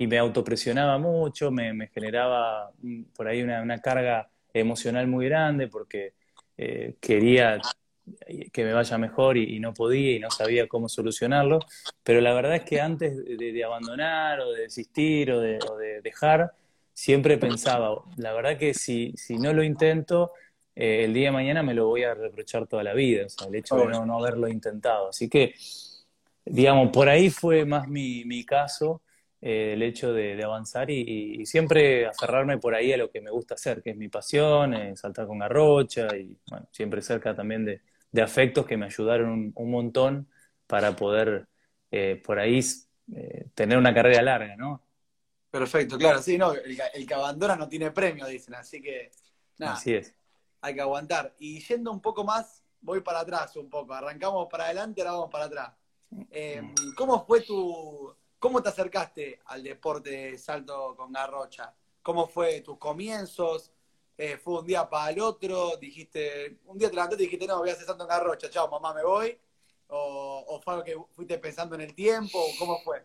y 0.00 0.06
me 0.06 0.16
autopresionaba 0.16 0.96
mucho, 0.96 1.50
me, 1.50 1.88
generaba 1.88 2.70
mm, 2.80 3.02
por 3.14 3.28
ahí 3.28 3.42
una, 3.42 3.78
carga 3.80 4.30
emocional 4.54 5.06
muy 5.06 5.26
grande 5.26 5.68
porque 5.68 6.14
eh, 6.56 6.94
quería 6.98 7.60
que 8.50 8.64
me 8.64 8.72
vaya 8.72 8.96
mejor 8.96 9.36
y, 9.36 9.60
no 9.60 9.74
podía 9.74 10.16
y 10.16 10.18
no 10.18 10.30
sabía 10.30 10.66
cómo 10.66 10.88
solucionarlo, 10.88 11.58
pero 12.02 12.22
la 12.22 12.32
verdad 12.32 12.56
es 12.56 12.62
que 12.62 12.80
antes 12.80 13.14
de, 13.14 13.62
abandonar 13.62 14.40
o 14.40 14.52
de 14.52 14.62
desistir 14.62 15.32
o 15.32 15.38
de, 15.38 15.58
o 15.70 15.76
de, 15.76 16.00
dejar, 16.00 16.50
siempre 16.94 17.36
pensaba, 17.36 18.02
la 18.16 18.32
verdad 18.32 18.56
que 18.56 18.72
si, 18.72 19.12
si 19.18 19.36
no 19.36 19.52
lo 19.52 19.62
intento, 19.62 20.32
eh, 20.74 21.04
el 21.04 21.12
día 21.12 21.26
de 21.26 21.32
mañana 21.32 21.62
me 21.62 21.74
lo 21.74 21.86
voy 21.86 22.04
a 22.04 22.14
reprochar 22.14 22.66
toda 22.66 22.82
la 22.82 22.94
vida, 22.94 23.26
o 23.26 23.28
sea, 23.28 23.48
el 23.48 23.54
hecho 23.54 23.76
de 23.76 23.84
no, 23.84 24.18
haberlo 24.18 24.48
intentado. 24.48 25.10
Así 25.10 25.28
que 25.28 25.54
digamos, 26.46 26.88
por 26.90 27.10
ahí 27.10 27.28
fue 27.28 27.66
más 27.66 27.86
mi, 27.86 28.24
mi 28.24 28.46
caso, 28.46 29.02
eh, 29.42 29.72
el 29.72 29.82
hecho 29.82 30.12
de, 30.12 30.42
avanzar 30.42 30.90
y, 30.90 31.46
siempre 31.46 32.06
aferrarme 32.06 32.58
por 32.58 32.74
ahí 32.74 32.92
a 32.92 32.98
lo 32.98 33.10
que 33.10 33.22
me 33.22 33.30
gusta 33.30 33.54
hacer, 33.54 33.82
que 33.82 33.90
es 33.90 33.96
mi 33.96 34.08
pasión, 34.08 34.74
eh, 34.74 34.94
saltar 34.96 35.26
con 35.26 35.38
garrocha 35.38 36.14
y 36.14 36.36
bueno, 36.50 36.68
siempre 36.70 37.00
cerca 37.00 37.34
también 37.34 37.64
de, 37.64 37.80
de 38.12 38.22
afectos 38.22 38.66
que 38.66 38.76
me 38.76 38.86
ayudaron 38.86 39.52
un, 39.54 39.70
montón 39.70 40.28
para 40.66 40.94
poder 40.94 41.48
eh, 41.90 42.20
por 42.24 42.38
ahí 42.38 42.60
tener 43.54 43.78
una 43.78 43.94
carrera 43.94 44.22
larga, 44.22 44.56
¿no? 44.56 44.82
Perfecto, 45.50 45.98
claro, 45.98 46.22
sí, 46.22 46.38
no, 46.38 46.52
el, 46.52 46.78
el, 46.94 47.06
que 47.06 47.14
abandona 47.14 47.56
no 47.56 47.68
tiene 47.68 47.90
premio, 47.90 48.26
dicen, 48.26 48.54
así 48.54 48.80
que 48.80 49.10
nada, 49.58 49.72
así 49.72 49.94
es. 49.94 50.14
hay 50.60 50.74
que 50.74 50.80
aguantar. 50.80 51.34
Y 51.38 51.58
yendo 51.60 51.90
un 51.90 52.00
poco 52.00 52.22
más, 52.22 52.62
voy 52.80 53.00
para 53.00 53.20
atrás 53.20 53.56
un 53.56 53.68
poco, 53.68 53.94
arrancamos 53.94 54.48
para 54.48 54.66
adelante, 54.66 55.00
ahora 55.00 55.12
vamos 55.12 55.30
para 55.30 55.46
atrás. 55.46 55.72
Em, 56.30 56.72
¿Cómo 56.96 57.24
fue 57.24 57.40
tu, 57.40 58.14
cómo 58.40 58.62
te 58.62 58.70
acercaste 58.70 59.38
al 59.44 59.62
deporte 59.62 60.10
de 60.10 60.38
salto 60.38 60.96
con 60.96 61.12
garrocha? 61.12 61.72
¿Cómo 62.02 62.26
fue 62.26 62.62
tus 62.62 62.78
comienzos? 62.78 63.70
Eh, 64.16 64.38
¿Fue 64.38 64.58
un 64.58 64.66
día 64.66 64.88
para 64.88 65.10
el 65.10 65.20
otro? 65.20 65.76
Dijiste, 65.76 66.58
un 66.64 66.76
día 66.76 66.88
te 66.88 66.94
levantaste 66.94 67.22
y 67.22 67.26
dijiste, 67.26 67.46
no, 67.46 67.58
voy 67.58 67.68
a 67.68 67.74
hacer 67.74 67.86
salto 67.86 68.02
en 68.02 68.08
garrocha, 68.08 68.50
chao, 68.50 68.68
mamá, 68.68 68.92
me 68.94 69.04
voy. 69.04 69.38
¿O, 69.88 70.60
fue 70.64 70.74
algo 70.74 70.84
que 70.84 70.96
fuiste 71.14 71.38
pensando 71.38 71.74
en 71.74 71.82
el 71.82 71.94
tiempo? 71.94 72.38
¿Cómo 72.58 72.78
fue? 72.80 73.04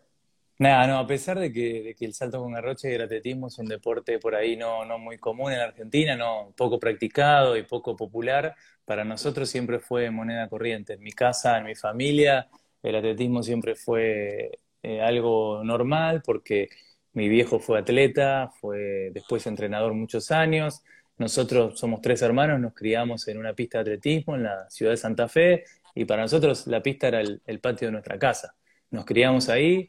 Nada, 0.58 0.86
no, 0.86 0.98
a 0.98 1.06
pesar 1.06 1.38
de 1.38 1.52
que, 1.52 1.94
el 2.00 2.14
salto 2.14 2.40
con 2.40 2.52
garrocha 2.52 2.88
y 2.88 2.94
el 2.94 3.02
atletismo 3.02 3.48
es 3.48 3.58
un 3.58 3.66
deporte 3.66 4.18
por 4.18 4.34
ahí 4.34 4.56
no, 4.56 4.86
no 4.86 4.98
muy 4.98 5.18
común 5.18 5.52
en 5.52 5.60
Argentina, 5.60 6.16
no 6.16 6.54
poco 6.56 6.78
practicado 6.78 7.56
y 7.56 7.62
poco 7.62 7.94
popular, 7.94 8.54
para 8.86 9.04
nosotros 9.04 9.50
siempre 9.50 9.80
fue 9.80 10.10
moneda 10.10 10.48
corriente. 10.48 10.94
En 10.94 11.02
mi 11.02 11.12
casa, 11.12 11.58
en 11.58 11.64
mi 11.64 11.74
familia, 11.74 12.48
el 12.82 12.96
atletismo 12.96 13.42
siempre 13.42 13.74
fue 13.74 14.60
eh, 14.82 15.00
algo 15.00 15.62
normal 15.64 16.22
porque 16.24 16.68
mi 17.12 17.28
viejo 17.28 17.58
fue 17.58 17.78
atleta, 17.78 18.52
fue 18.60 19.10
después 19.12 19.46
entrenador 19.46 19.94
muchos 19.94 20.30
años. 20.30 20.82
Nosotros 21.18 21.78
somos 21.78 22.00
tres 22.02 22.20
hermanos, 22.22 22.60
nos 22.60 22.74
criamos 22.74 23.26
en 23.28 23.38
una 23.38 23.54
pista 23.54 23.78
de 23.78 23.82
atletismo 23.82 24.36
en 24.36 24.42
la 24.44 24.68
ciudad 24.68 24.92
de 24.92 24.98
Santa 24.98 25.28
Fe 25.28 25.64
y 25.94 26.04
para 26.04 26.22
nosotros 26.22 26.66
la 26.66 26.82
pista 26.82 27.08
era 27.08 27.20
el, 27.20 27.60
patio 27.60 27.88
de 27.88 27.92
nuestra 27.92 28.18
casa. 28.18 28.54
Nos 28.90 29.06
criamos 29.06 29.48
ahí, 29.48 29.88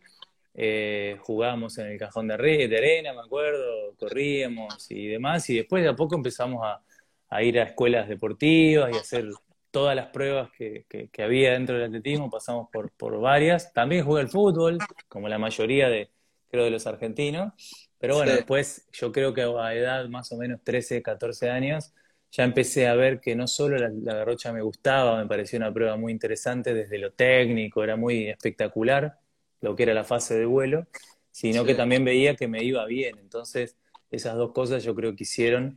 eh, 0.53 1.17
jugábamos 1.21 1.77
en 1.79 1.87
el 1.87 1.99
cajón 1.99 2.29
de, 2.29 2.67
de 2.67 2.77
arena, 2.77 3.13
me 3.13 3.21
acuerdo, 3.21 3.93
corríamos 3.99 4.89
y 4.89 5.07
demás, 5.07 5.49
y 5.49 5.57
después 5.57 5.83
de 5.83 5.89
a 5.89 5.95
poco 5.95 6.15
empezamos 6.15 6.63
a, 6.65 6.81
a 7.29 7.43
ir 7.43 7.59
a 7.59 7.63
escuelas 7.63 8.07
deportivas 8.07 8.89
y 8.93 8.97
hacer 8.97 9.25
todas 9.71 9.95
las 9.95 10.07
pruebas 10.07 10.49
que, 10.57 10.85
que, 10.87 11.23
había 11.23 11.53
dentro 11.53 11.75
del 11.75 11.85
atletismo, 11.85 12.29
pasamos 12.29 12.69
por, 12.71 12.91
por 12.91 13.19
varias. 13.19 13.73
También 13.73 14.05
jugué 14.05 14.21
al 14.21 14.29
fútbol, 14.29 14.77
como 15.07 15.27
la 15.27 15.37
mayoría 15.37 15.89
de, 15.89 16.09
creo, 16.49 16.65
de 16.65 16.71
los 16.71 16.87
argentinos. 16.87 17.53
Pero 17.99 18.15
bueno, 18.15 18.33
después 18.33 18.87
yo 18.91 19.11
creo 19.11 19.33
que 19.33 19.41
a 19.41 19.73
edad 19.73 20.07
más 20.09 20.31
o 20.31 20.37
menos 20.37 20.61
13, 20.63 21.01
14 21.01 21.49
años, 21.49 21.93
ya 22.31 22.43
empecé 22.43 22.87
a 22.87 22.95
ver 22.95 23.19
que 23.19 23.35
no 23.35 23.47
solo 23.47 23.77
la, 23.77 23.89
la 23.89 24.15
garrocha 24.15 24.51
me 24.51 24.61
gustaba, 24.61 25.17
me 25.17 25.27
pareció 25.27 25.57
una 25.57 25.73
prueba 25.73 25.95
muy 25.97 26.11
interesante 26.11 26.73
desde 26.73 26.97
lo 26.99 27.11
técnico, 27.13 27.83
era 27.83 27.95
muy 27.95 28.29
espectacular 28.29 29.19
lo 29.61 29.75
que 29.75 29.83
era 29.83 29.93
la 29.93 30.03
fase 30.03 30.37
de 30.37 30.45
vuelo, 30.45 30.87
sino 31.31 31.65
que 31.65 31.75
también 31.75 32.05
veía 32.05 32.35
que 32.35 32.47
me 32.47 32.63
iba 32.63 32.85
bien. 32.85 33.17
Entonces, 33.19 33.77
esas 34.11 34.35
dos 34.35 34.51
cosas 34.53 34.83
yo 34.83 34.95
creo 34.95 35.15
que 35.15 35.23
hicieron 35.23 35.75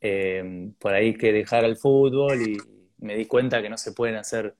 eh, 0.00 0.70
por 0.78 0.92
ahí 0.94 1.14
que 1.14 1.32
dejar 1.32 1.64
el 1.64 1.76
fútbol 1.76 2.42
y 2.42 2.58
me 2.98 3.16
di 3.16 3.26
cuenta 3.26 3.62
que 3.62 3.68
no 3.68 3.78
se 3.78 3.92
pueden 3.92 4.16
hacer 4.16 4.54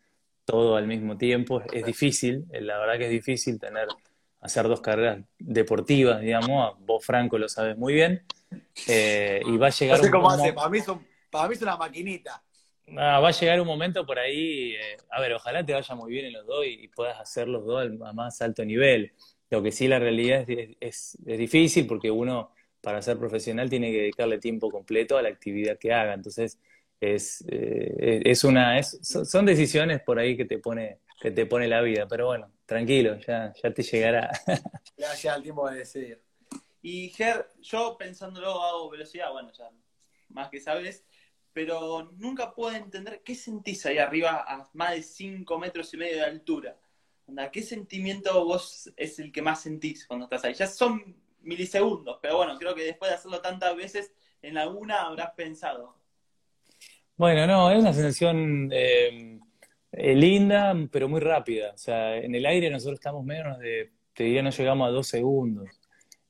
todo 0.45 0.77
al 0.77 0.87
mismo 0.87 1.17
tiempo. 1.17 1.63
Es 1.73 1.85
difícil, 1.85 2.45
eh, 2.53 2.61
la 2.61 2.79
verdad 2.79 2.99
que 2.99 3.05
es 3.05 3.11
difícil 3.11 3.59
tener, 3.59 3.89
hacer 4.41 4.69
dos 4.69 4.81
carreras 4.81 5.21
deportivas, 5.39 6.21
digamos, 6.21 6.77
vos 6.81 7.05
Franco 7.05 7.39
lo 7.39 7.49
sabes 7.49 7.77
muy 7.77 7.95
bien. 7.95 8.25
Eh, 8.87 9.43
y 9.47 9.57
va 9.57 9.69
a 9.69 9.71
llegar 9.71 10.01
un 10.01 10.11
momento... 10.11 10.55
Para 10.55 10.69
mí, 10.69 10.81
para 11.31 11.49
mí 11.49 11.55
es 11.55 11.63
una 11.63 11.77
maquinita. 11.77 12.43
Ah, 12.97 13.19
va 13.19 13.29
a 13.29 13.33
llegar 13.33 13.61
un 13.61 13.67
momento 13.67 14.05
por 14.05 14.19
ahí, 14.19 14.75
a 15.11 15.21
ver, 15.21 15.33
ojalá 15.33 15.65
te 15.65 15.73
vaya 15.73 15.95
muy 15.95 16.13
bien 16.13 16.27
en 16.27 16.35
los 16.35 16.47
dos 16.47 16.67
y, 16.67 16.87
puedas 16.89 17.19
hacer 17.19 17.49
los 17.49 17.65
dos 17.65 17.91
a 18.05 18.13
más 18.13 18.43
alto 18.43 18.65
nivel. 18.65 19.13
Lo 19.49 19.63
que 19.63 19.73
sí 19.73 19.89
la 19.89 19.99
realidad 19.99 20.45
es, 20.49 21.19
es 21.27 21.39
difícil 21.39 21.87
porque 21.87 22.11
uno 22.11 22.51
para 22.83 23.01
ser 23.01 23.19
profesional 23.19 23.71
tiene 23.71 23.91
que 23.91 23.99
dedicarle 24.03 24.39
tiempo 24.39 24.71
completo 24.71 25.17
a 25.17 25.23
la 25.23 25.31
actividad 25.31 25.79
que 25.79 25.93
haga. 25.93 26.13
Entonces, 26.13 26.59
es, 27.13 27.45
eh, 27.49 28.23
es 28.25 28.45
una, 28.45 28.83
son 28.83 29.45
decisiones 29.45 30.01
por 30.03 30.19
ahí 30.19 30.37
que 30.37 30.45
te 30.45 30.59
pone, 30.59 31.01
que 31.21 31.31
te 31.31 31.47
pone 31.47 31.69
la 31.69 31.81
vida. 31.81 32.07
Pero 32.09 32.27
bueno, 32.27 32.53
tranquilo, 32.67 33.17
ya, 33.19 33.53
ya 33.63 33.73
te 33.73 33.83
llegará. 33.83 34.31
llega 34.97 35.35
el 35.35 35.43
tiempo 35.43 35.69
de 35.69 35.79
decidir. 35.79 36.23
Y 36.83 37.09
Ger, 37.11 37.51
yo 37.61 37.97
pensándolo 37.99 38.63
hago 38.63 38.91
velocidad, 38.91 39.33
bueno, 39.33 39.51
ya 39.53 39.71
más 40.29 40.51
que 40.51 40.61
sabes, 40.61 41.05
pero 41.53 42.11
nunca 42.17 42.55
puedo 42.55 42.77
entender 42.77 43.23
qué 43.25 43.35
sentís 43.35 43.87
ahí 43.87 43.99
arriba 43.99 44.45
a 44.47 44.69
más 44.75 44.91
de 44.91 45.03
5 45.03 45.59
metros 45.59 45.95
y 45.95 45.97
medio 45.97 46.17
de 46.17 46.25
altura. 46.25 46.77
¿Qué 47.53 47.63
sentimiento 47.63 48.45
vos 48.45 48.93
es 48.97 49.19
el 49.19 49.33
que 49.33 49.41
más 49.41 49.63
sentís 49.63 50.07
cuando 50.07 50.25
estás 50.25 50.45
ahí? 50.45 50.55
Ya 50.55 50.67
son 50.67 51.17
milisegundos, 51.41 52.19
pero 52.21 52.37
bueno, 52.37 52.59
creo 52.59 52.75
que 52.75 52.83
después 52.83 53.11
de 53.11 53.17
hacerlo 53.17 53.41
tantas 53.41 53.75
veces, 53.77 54.13
en 54.43 54.59
alguna 54.59 55.03
habrás 55.03 55.31
pensado. 55.33 55.97
Bueno, 57.17 57.47
no, 57.47 57.71
es 57.71 57.79
una 57.79 57.93
sensación 57.93 58.71
eh, 58.73 59.39
eh, 59.93 60.15
linda, 60.17 60.75
pero 60.91 61.09
muy 61.09 61.21
rápida. 61.21 61.73
O 61.73 61.79
sea, 61.79 62.17
en 62.17 62.35
el 62.35 62.45
aire 62.45 62.71
nosotros 62.71 62.99
estamos 62.99 63.25
menos 63.25 63.59
de, 63.61 63.93
te 64.13 64.25
diría, 64.25 64.43
no 64.43 64.51
llegamos 64.51 64.89
a 64.89 64.91
dos 64.91 65.07
segundos. 65.07 65.69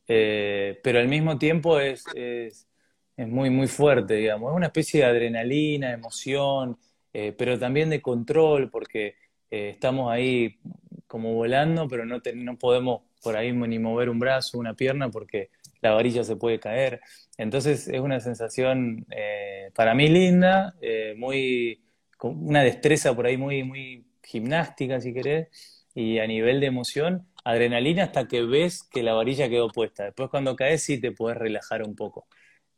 Eh, 0.07 0.79
pero 0.83 0.99
al 0.99 1.09
mismo 1.09 1.39
tiempo 1.39 1.81
es, 1.81 2.05
es, 2.15 2.69
es, 3.17 3.29
muy, 3.29 3.49
muy 3.49 3.67
fuerte, 3.67 4.15
digamos. 4.17 4.53
Es 4.53 4.57
una 4.57 4.67
especie 4.67 5.01
de 5.01 5.07
adrenalina, 5.07 5.93
emoción, 5.93 6.79
pero 7.13 7.59
también 7.59 7.91
de 7.91 8.03
control, 8.03 8.71
porque 8.71 9.15
estamos 9.49 10.11
ahí 10.13 10.59
como 11.07 11.33
volando, 11.33 11.89
pero 11.89 12.05
no, 12.05 12.21
no 12.35 12.59
podemos 12.59 13.03
por 13.23 13.37
ahí 13.37 13.53
ni 13.53 13.79
mover 13.79 14.11
un 14.11 14.19
brazo, 14.19 14.59
una 14.59 14.75
pierna, 14.75 15.11
porque 15.11 15.51
la 15.85 15.95
varilla 15.95 16.25
se 16.25 16.37
puede 16.37 16.59
caer. 16.59 17.01
Entonces 17.37 17.89
es 17.89 18.01
una 18.01 18.21
sensación 18.21 19.07
eh, 19.11 19.71
para 19.75 19.95
mí 19.95 20.09
linda, 20.09 20.75
eh, 20.81 21.15
muy, 21.17 21.83
una 22.23 22.63
destreza 22.63 23.15
por 23.15 23.27
ahí 23.27 23.37
muy, 23.37 23.63
muy 23.65 24.07
gimnástica, 24.23 25.01
si 25.01 25.13
querés, 25.13 25.87
y 25.95 26.19
a 26.19 26.27
nivel 26.27 26.61
de 26.61 26.67
emoción, 26.67 27.29
adrenalina 27.45 28.05
hasta 28.05 28.27
que 28.27 28.43
ves 28.43 28.83
que 28.83 29.03
la 29.03 29.13
varilla 29.13 29.49
quedó 29.49 29.69
puesta. 29.69 30.05
Después 30.05 30.31
cuando 30.31 30.57
caes 30.57 30.83
sí 30.83 31.01
te 31.01 31.13
puedes 31.13 31.39
relajar 31.39 31.83
un 31.83 31.95
poco. 31.95 32.27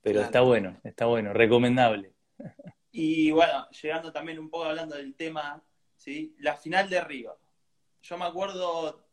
Pero 0.03 0.21
está 0.21 0.41
bueno, 0.41 0.81
está 0.85 1.07
bueno, 1.07 1.33
recomendable. 1.33 2.13
Y 2.93 3.31
bueno, 3.31 3.69
llegando 3.83 4.13
también 4.13 4.39
un 4.39 4.51
poco 4.51 4.65
hablando 4.65 4.97
del 4.97 5.15
tema, 5.15 5.63
¿sí? 5.97 6.35
la 6.39 6.57
final 6.57 6.89
de 6.89 7.01
Río. 7.01 7.37
Yo 8.03 8.17
me 8.17 8.25
acuerdo 8.25 9.07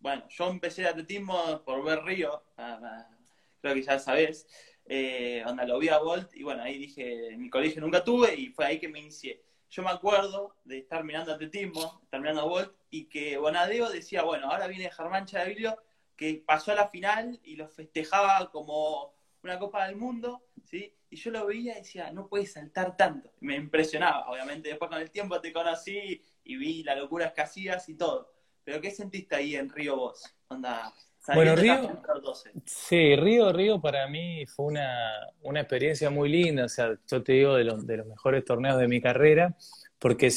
bueno, 0.00 0.24
yo 0.30 0.48
empecé 0.48 0.82
el 0.82 0.88
atletismo 0.88 1.62
por 1.64 1.84
ver 1.84 2.02
Río, 2.02 2.42
creo 3.60 3.74
que 3.74 3.82
ya 3.82 3.98
sabés, 3.98 4.46
eh, 4.86 5.42
donde 5.46 5.66
lo 5.66 5.78
vi 5.78 5.88
a 5.88 5.98
Bolt, 5.98 6.34
y 6.34 6.42
bueno, 6.42 6.62
ahí 6.62 6.78
dije, 6.78 7.36
mi 7.36 7.50
colegio 7.50 7.80
nunca 7.80 8.02
tuve, 8.02 8.34
y 8.34 8.48
fue 8.48 8.66
ahí 8.66 8.78
que 8.78 8.88
me 8.88 9.00
inicié. 9.00 9.42
Yo 9.70 9.82
me 9.82 9.90
acuerdo 9.90 10.56
de 10.64 10.78
estar 10.78 11.04
mirando 11.04 11.32
atletismo, 11.32 12.00
estar 12.02 12.20
mirando 12.20 12.42
a 12.42 12.46
Bolt, 12.46 12.74
y 12.90 13.04
que 13.04 13.36
Bonadeo 13.36 13.88
decía, 13.88 14.22
bueno, 14.22 14.50
ahora 14.50 14.66
viene 14.66 14.90
Germán 14.90 15.26
Chavillo, 15.26 15.76
que 16.16 16.42
pasó 16.44 16.72
a 16.72 16.74
la 16.74 16.88
final 16.88 17.40
y 17.44 17.56
lo 17.56 17.68
festejaba 17.68 18.50
como 18.50 19.14
una 19.42 19.58
Copa 19.58 19.86
del 19.86 19.96
Mundo, 19.96 20.44
¿sí? 20.64 20.94
Y 21.08 21.16
yo 21.16 21.30
lo 21.30 21.46
veía 21.46 21.72
y 21.72 21.80
decía, 21.80 22.10
no 22.12 22.28
puede 22.28 22.46
saltar 22.46 22.96
tanto. 22.96 23.32
Me 23.40 23.56
impresionaba, 23.56 24.28
obviamente 24.28 24.68
después 24.68 24.90
con 24.90 25.00
el 25.00 25.10
tiempo 25.10 25.40
te 25.40 25.52
conocí 25.52 26.22
y 26.44 26.56
vi 26.56 26.82
las 26.82 26.98
locuras 26.98 27.32
que 27.32 27.40
hacías 27.40 27.88
y 27.88 27.94
todo. 27.94 28.32
¿Pero 28.62 28.80
qué 28.80 28.90
sentiste 28.90 29.34
ahí 29.34 29.56
en 29.56 29.70
Río 29.70 29.96
vos? 29.96 30.22
Onda, 30.48 30.92
bueno, 31.34 31.56
Río, 31.56 32.02
sí, 32.64 33.16
Río, 33.16 33.52
Río 33.52 33.80
para 33.80 34.08
mí 34.08 34.46
fue 34.46 34.66
una, 34.66 35.60
experiencia 35.60 36.10
muy 36.10 36.28
linda, 36.28 36.64
o 36.64 36.68
sea, 36.68 36.96
yo 37.06 37.22
te 37.22 37.32
digo 37.32 37.54
de 37.54 37.64
los, 37.64 37.86
de 37.86 37.98
los 37.98 38.06
mejores 38.06 38.44
torneos 38.44 38.78
de 38.78 38.88
mi 38.88 39.00
carrera, 39.00 39.54
porque 39.98 40.32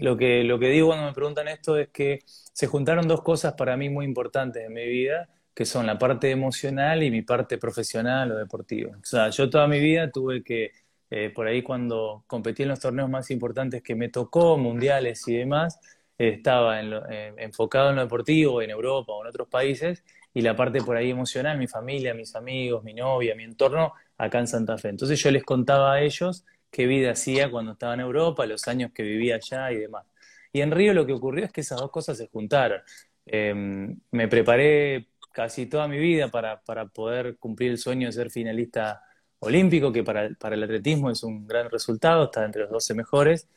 lo 0.00 0.16
que, 0.16 0.44
lo 0.44 0.58
que 0.58 0.68
digo 0.68 0.88
cuando 0.88 1.06
me 1.06 1.12
preguntan 1.12 1.48
esto 1.48 1.76
es 1.76 1.88
que 1.90 2.20
se 2.26 2.66
juntaron 2.66 3.06
dos 3.06 3.22
cosas 3.22 3.52
para 3.52 3.76
mí 3.76 3.90
muy 3.90 4.06
importantes 4.06 4.64
en 4.64 4.72
mi 4.72 4.86
vida, 4.86 5.28
que 5.54 5.64
son 5.66 5.86
la 5.86 5.98
parte 5.98 6.30
emocional 6.30 7.02
y 7.02 7.10
mi 7.10 7.22
parte 7.22 7.58
profesional 7.58 8.32
o 8.32 8.36
deportiva. 8.36 8.96
O 8.96 9.04
sea, 9.04 9.28
yo 9.30 9.48
toda 9.50 9.68
mi 9.68 9.78
vida 9.78 10.10
tuve 10.10 10.42
que, 10.42 10.72
eh, 11.10 11.30
por 11.30 11.46
ahí 11.46 11.62
cuando 11.62 12.24
competí 12.26 12.62
en 12.64 12.70
los 12.70 12.80
torneos 12.80 13.08
más 13.08 13.30
importantes 13.30 13.82
que 13.82 13.94
me 13.94 14.08
tocó, 14.08 14.56
mundiales 14.56 15.28
y 15.28 15.36
demás, 15.36 15.78
estaba 16.18 16.80
enfocado 16.80 17.90
en 17.90 17.96
lo 17.96 18.02
deportivo, 18.02 18.62
en 18.62 18.70
Europa 18.70 19.12
o 19.12 19.22
en 19.22 19.28
otros 19.28 19.48
países, 19.48 20.04
y 20.32 20.42
la 20.42 20.56
parte 20.56 20.80
por 20.80 20.96
ahí 20.96 21.10
emocional, 21.10 21.58
mi 21.58 21.68
familia, 21.68 22.14
mis 22.14 22.34
amigos, 22.34 22.82
mi 22.82 22.94
novia, 22.94 23.34
mi 23.34 23.44
entorno, 23.44 23.92
acá 24.18 24.40
en 24.40 24.48
Santa 24.48 24.76
Fe. 24.78 24.88
Entonces 24.88 25.20
yo 25.22 25.30
les 25.30 25.44
contaba 25.44 25.94
a 25.94 26.00
ellos 26.02 26.44
qué 26.70 26.86
vida 26.86 27.12
hacía 27.12 27.50
cuando 27.50 27.72
estaba 27.72 27.94
en 27.94 28.00
Europa, 28.00 28.44
los 28.46 28.66
años 28.66 28.90
que 28.92 29.02
vivía 29.04 29.36
allá 29.36 29.70
y 29.70 29.76
demás. 29.76 30.06
Y 30.52 30.60
en 30.60 30.70
Río 30.72 30.92
lo 30.92 31.06
que 31.06 31.12
ocurrió 31.12 31.44
es 31.44 31.52
que 31.52 31.60
esas 31.60 31.80
dos 31.80 31.90
cosas 31.90 32.18
se 32.18 32.28
juntaron. 32.28 32.80
Em, 33.26 33.98
me 34.10 34.28
preparé 34.28 35.08
casi 35.32 35.66
toda 35.66 35.88
mi 35.88 35.98
vida 35.98 36.28
para, 36.28 36.60
para, 36.62 36.86
poder 36.86 37.36
cumplir 37.38 37.70
el 37.72 37.78
sueño 37.78 38.06
de 38.08 38.12
ser 38.12 38.30
finalista 38.30 39.02
olímpico, 39.40 39.92
que 39.92 40.04
para, 40.04 40.30
para, 40.38 40.54
el 40.54 40.62
atletismo 40.62 41.10
es 41.10 41.22
un 41.22 41.46
gran 41.46 41.70
resultado, 41.70 42.24
está 42.24 42.44
entre 42.44 42.62
los 42.62 42.70
12 42.70 42.94
mejores. 42.94 43.48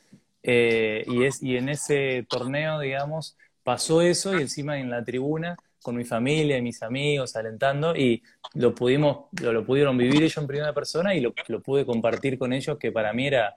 Eh, 0.43 1.03
y, 1.07 1.23
es, 1.23 1.41
y 1.41 1.57
en 1.57 1.69
ese 1.69 2.25
torneo, 2.29 2.79
digamos, 2.79 3.37
pasó 3.63 4.01
eso 4.01 4.37
y 4.37 4.41
encima 4.41 4.79
en 4.79 4.89
la 4.89 5.03
tribuna 5.03 5.57
con 5.81 5.95
mi 5.95 6.03
familia 6.03 6.57
y 6.57 6.61
mis 6.61 6.83
amigos 6.83 7.35
alentando 7.35 7.95
y 7.95 8.21
lo 8.55 8.73
pudimos, 8.73 9.27
lo, 9.41 9.53
lo 9.53 9.65
pudieron 9.65 9.97
vivir 9.97 10.23
ellos 10.23 10.37
en 10.37 10.47
primera 10.47 10.73
persona 10.73 11.15
y 11.15 11.21
lo, 11.21 11.33
lo, 11.47 11.61
pude 11.61 11.85
compartir 11.85 12.37
con 12.37 12.51
ellos 12.53 12.77
que 12.77 12.91
para 12.91 13.13
mí 13.13 13.27
era 13.27 13.55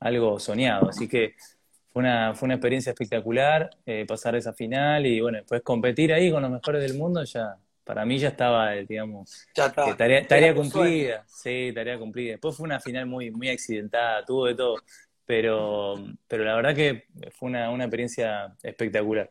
algo 0.00 0.38
soñado. 0.38 0.88
Así 0.88 1.08
que 1.08 1.34
fue 1.92 2.00
una, 2.00 2.34
fue 2.34 2.46
una 2.46 2.54
experiencia 2.54 2.90
espectacular 2.90 3.70
eh, 3.86 4.04
pasar 4.06 4.36
esa 4.36 4.52
final 4.52 5.06
y 5.06 5.20
bueno, 5.20 5.38
después 5.38 5.62
competir 5.62 6.12
ahí 6.12 6.30
con 6.30 6.42
los 6.42 6.50
mejores 6.50 6.82
del 6.82 6.98
mundo 6.98 7.22
ya, 7.24 7.56
para 7.84 8.04
mí 8.04 8.18
ya 8.18 8.28
estaba, 8.28 8.72
digamos, 8.72 9.46
tarea, 9.96 10.26
tarea 10.26 10.54
cumplida, 10.54 11.24
sí, 11.26 11.72
tarea 11.74 11.98
cumplida. 11.98 12.32
Después 12.32 12.56
fue 12.56 12.64
una 12.64 12.80
final 12.80 13.06
muy, 13.06 13.30
muy 13.30 13.48
accidentada, 13.48 14.24
tuvo 14.24 14.46
de 14.46 14.54
todo, 14.54 14.76
pero, 15.28 15.94
pero 16.26 16.42
la 16.42 16.56
verdad 16.56 16.74
que 16.74 17.04
fue 17.32 17.50
una, 17.50 17.68
una 17.68 17.84
experiencia 17.84 18.56
espectacular. 18.62 19.30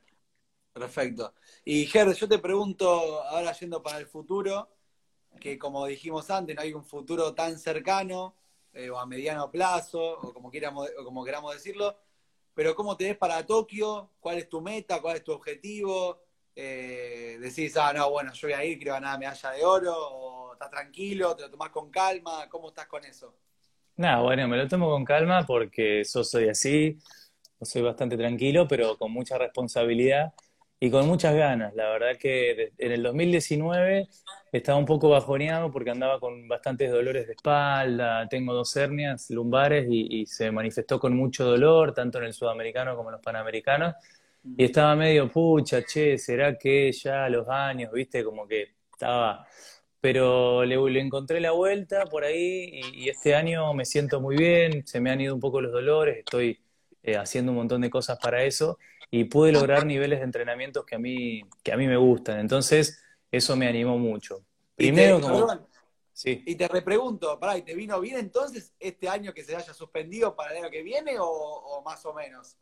Perfecto. 0.72 1.34
Y 1.66 1.88
Ger, 1.88 2.14
yo 2.14 2.30
te 2.30 2.38
pregunto, 2.38 3.24
ahora 3.24 3.52
yendo 3.54 3.82
para 3.82 3.98
el 3.98 4.06
futuro, 4.06 4.70
que 5.42 5.58
como 5.58 5.88
dijimos 5.88 6.30
antes, 6.30 6.56
no 6.56 6.62
hay 6.62 6.72
un 6.72 6.86
futuro 6.86 7.34
tan 7.34 7.58
cercano 7.58 8.36
eh, 8.74 8.92
o 8.92 9.00
a 9.00 9.08
mediano 9.08 9.50
plazo, 9.50 10.20
o 10.20 10.32
como, 10.36 10.52
queramos, 10.52 10.88
o 11.00 11.04
como 11.04 11.26
queramos 11.26 11.56
decirlo, 11.56 11.98
pero 12.54 12.76
¿cómo 12.76 12.96
te 12.96 13.06
ves 13.06 13.18
para 13.18 13.44
Tokio? 13.44 14.12
¿Cuál 14.20 14.38
es 14.38 14.48
tu 14.48 14.62
meta? 14.62 15.02
¿Cuál 15.02 15.16
es 15.16 15.24
tu 15.24 15.32
objetivo? 15.32 16.22
Eh, 16.56 17.40
decís, 17.42 17.76
ah, 17.76 17.92
no, 17.92 18.12
bueno, 18.12 18.32
yo 18.34 18.48
voy 18.50 18.54
a 18.54 18.64
ir, 18.64 18.78
quiero 18.78 18.94
ganar 18.94 19.18
medalla 19.18 19.50
de 19.50 19.66
oro, 19.66 19.96
o 19.98 20.54
estás 20.54 20.70
tranquilo, 20.70 21.36
te 21.36 21.42
lo 21.42 21.50
tomás 21.50 21.72
con 21.72 21.90
calma, 21.90 22.48
¿cómo 22.50 22.68
estás 22.68 22.86
con 22.86 23.04
eso? 23.04 23.34
Nada, 23.98 24.22
bueno, 24.22 24.48
me 24.48 24.58
lo 24.58 24.68
tomo 24.68 24.90
con 24.92 25.04
calma 25.04 25.44
porque 25.48 26.04
yo 26.04 26.24
soy 26.24 26.50
así, 26.50 27.00
soy 27.62 27.82
bastante 27.82 28.16
tranquilo, 28.16 28.68
pero 28.68 28.96
con 28.96 29.12
mucha 29.12 29.40
responsabilidad 29.40 30.34
y 30.80 30.92
con 30.92 31.08
muchas 31.08 31.34
ganas. 31.36 31.74
La 31.74 31.90
verdad 31.90 32.16
que 32.20 32.74
en 32.78 32.92
el 32.92 33.02
2019 33.02 34.08
estaba 34.52 34.78
un 34.78 34.86
poco 34.86 35.10
bajoneado 35.10 35.72
porque 35.72 35.90
andaba 35.90 36.20
con 36.20 36.48
bastantes 36.48 36.92
dolores 36.92 37.26
de 37.26 37.34
espalda, 37.34 38.28
tengo 38.30 38.54
dos 38.54 38.76
hernias 38.76 39.32
lumbares 39.32 39.88
y, 39.90 40.28
se 40.28 40.52
manifestó 40.52 41.00
con 41.00 41.16
mucho 41.16 41.46
dolor, 41.46 41.94
tanto 41.96 42.20
en 42.20 42.26
el 42.26 42.34
sudamericano 42.34 42.96
como 42.96 43.10
en 43.10 43.14
los 43.14 43.22
panamericanos. 43.24 43.96
Y 44.44 44.66
estaba 44.66 44.96
medio, 44.96 45.30
pucha, 45.32 45.84
che, 45.84 46.18
¿será 46.20 46.56
que 46.58 46.92
ya 46.92 47.28
los 47.30 47.48
años, 47.50 47.92
viste? 47.92 48.24
Como 48.24 48.48
que 48.48 48.76
estaba... 48.92 49.46
Pero 50.08 50.64
le, 50.64 50.78
le 50.90 51.02
encontré 51.02 51.42
la 51.42 51.52
vuelta 51.52 52.06
por 52.06 52.24
ahí 52.24 52.80
y, 52.94 53.10
este 53.10 53.36
año 53.36 53.74
me 53.74 53.84
siento 53.84 54.22
muy 54.22 54.38
bien, 54.38 54.88
se 54.88 55.02
me 55.02 55.12
han 55.12 55.20
ido 55.20 55.36
un 55.36 55.42
poco 55.42 55.60
los 55.60 55.74
dolores, 55.74 56.20
estoy 56.20 56.62
eh, 57.04 57.18
haciendo 57.18 57.52
un 57.52 57.58
montón 57.58 57.82
de 57.82 57.90
cosas 57.90 58.18
para 58.18 58.42
eso 58.46 58.78
y 59.12 59.26
pude 59.26 59.52
lograr 59.52 59.86
niveles 59.86 60.20
de 60.20 60.24
entrenamiento 60.24 60.86
que 60.86 60.96
a 60.96 60.98
mí, 60.98 61.42
que 61.62 61.74
a 61.74 61.76
mí 61.76 61.88
me 61.88 61.98
gustan. 61.98 62.40
Entonces, 62.40 63.04
eso 63.30 63.58
me 63.58 63.68
animó 63.68 63.98
mucho. 63.98 64.46
Primero, 64.78 65.20
como... 65.20 65.46
Sí. 66.14 66.42
Y 66.46 66.56
te 66.56 66.70
repregunto, 66.70 67.38
¿para, 67.38 67.62
¿te 67.62 67.76
vino 67.76 68.00
bien 68.00 68.18
entonces 68.18 68.74
este 68.80 69.10
año 69.10 69.34
que 69.34 69.44
se 69.44 69.58
haya 69.58 69.74
suspendido 69.74 70.38
para 70.38 70.52
el 70.52 70.64
año 70.64 70.72
que 70.72 70.84
viene 70.84 71.18
o, 71.20 71.82
más 71.84 72.06
o 72.06 72.14
menos? 72.14 72.56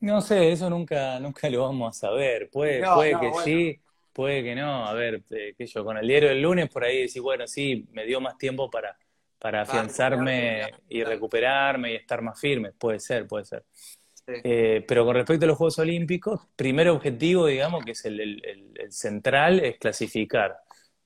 No 0.00 0.22
sé, 0.22 0.50
eso 0.50 0.70
nunca, 0.70 1.20
nunca 1.20 1.50
lo 1.50 1.60
vamos 1.60 1.94
a 1.94 2.06
saber. 2.08 2.48
Puede, 2.48 2.82
puede 2.94 3.20
que 3.20 3.32
sí, 3.44 3.80
puede 4.16 4.42
que 4.42 4.54
no. 4.54 4.86
A 4.86 4.94
ver, 4.94 5.22
eh, 5.30 5.54
qué 5.58 5.66
yo, 5.66 5.84
con 5.84 5.98
el 5.98 6.08
diario 6.08 6.30
del 6.30 6.40
lunes 6.40 6.70
por 6.70 6.84
ahí 6.84 7.02
decir, 7.02 7.20
bueno, 7.20 7.46
sí, 7.46 7.86
me 7.92 8.06
dio 8.06 8.18
más 8.18 8.38
tiempo 8.38 8.70
para, 8.70 8.96
para 9.38 9.60
afianzarme 9.60 10.72
y 10.88 11.04
recuperarme 11.04 11.92
y 11.92 11.96
estar 11.96 12.22
más 12.22 12.40
firme. 12.40 12.72
Puede 12.72 12.98
ser, 12.98 13.26
puede 13.26 13.44
ser. 13.44 13.64
Eh, 14.26 14.82
pero 14.88 15.04
con 15.04 15.14
respecto 15.14 15.44
a 15.44 15.48
los 15.48 15.58
Juegos 15.58 15.78
Olímpicos, 15.78 16.40
primer 16.56 16.88
objetivo, 16.88 17.46
digamos, 17.46 17.84
que 17.84 17.90
es 17.92 18.06
el, 18.06 18.42
central, 18.88 19.60
es 19.60 19.78
clasificar. 19.78 20.56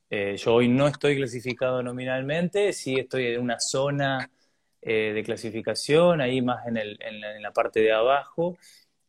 Eh, 0.08 0.36
yo 0.36 0.54
hoy 0.54 0.68
no 0.68 0.86
estoy 0.86 1.16
clasificado 1.16 1.82
nominalmente, 1.82 2.72
sí 2.72 2.94
estoy 2.94 3.26
en 3.26 3.40
una 3.40 3.58
zona 3.58 4.30
eh, 4.80 5.12
de 5.12 5.22
clasificación, 5.24 6.20
ahí 6.20 6.40
más 6.42 6.64
en, 6.68 6.76
en, 6.76 7.42
la 7.42 7.52
parte 7.52 7.80
de 7.80 7.92
abajo. 7.92 8.56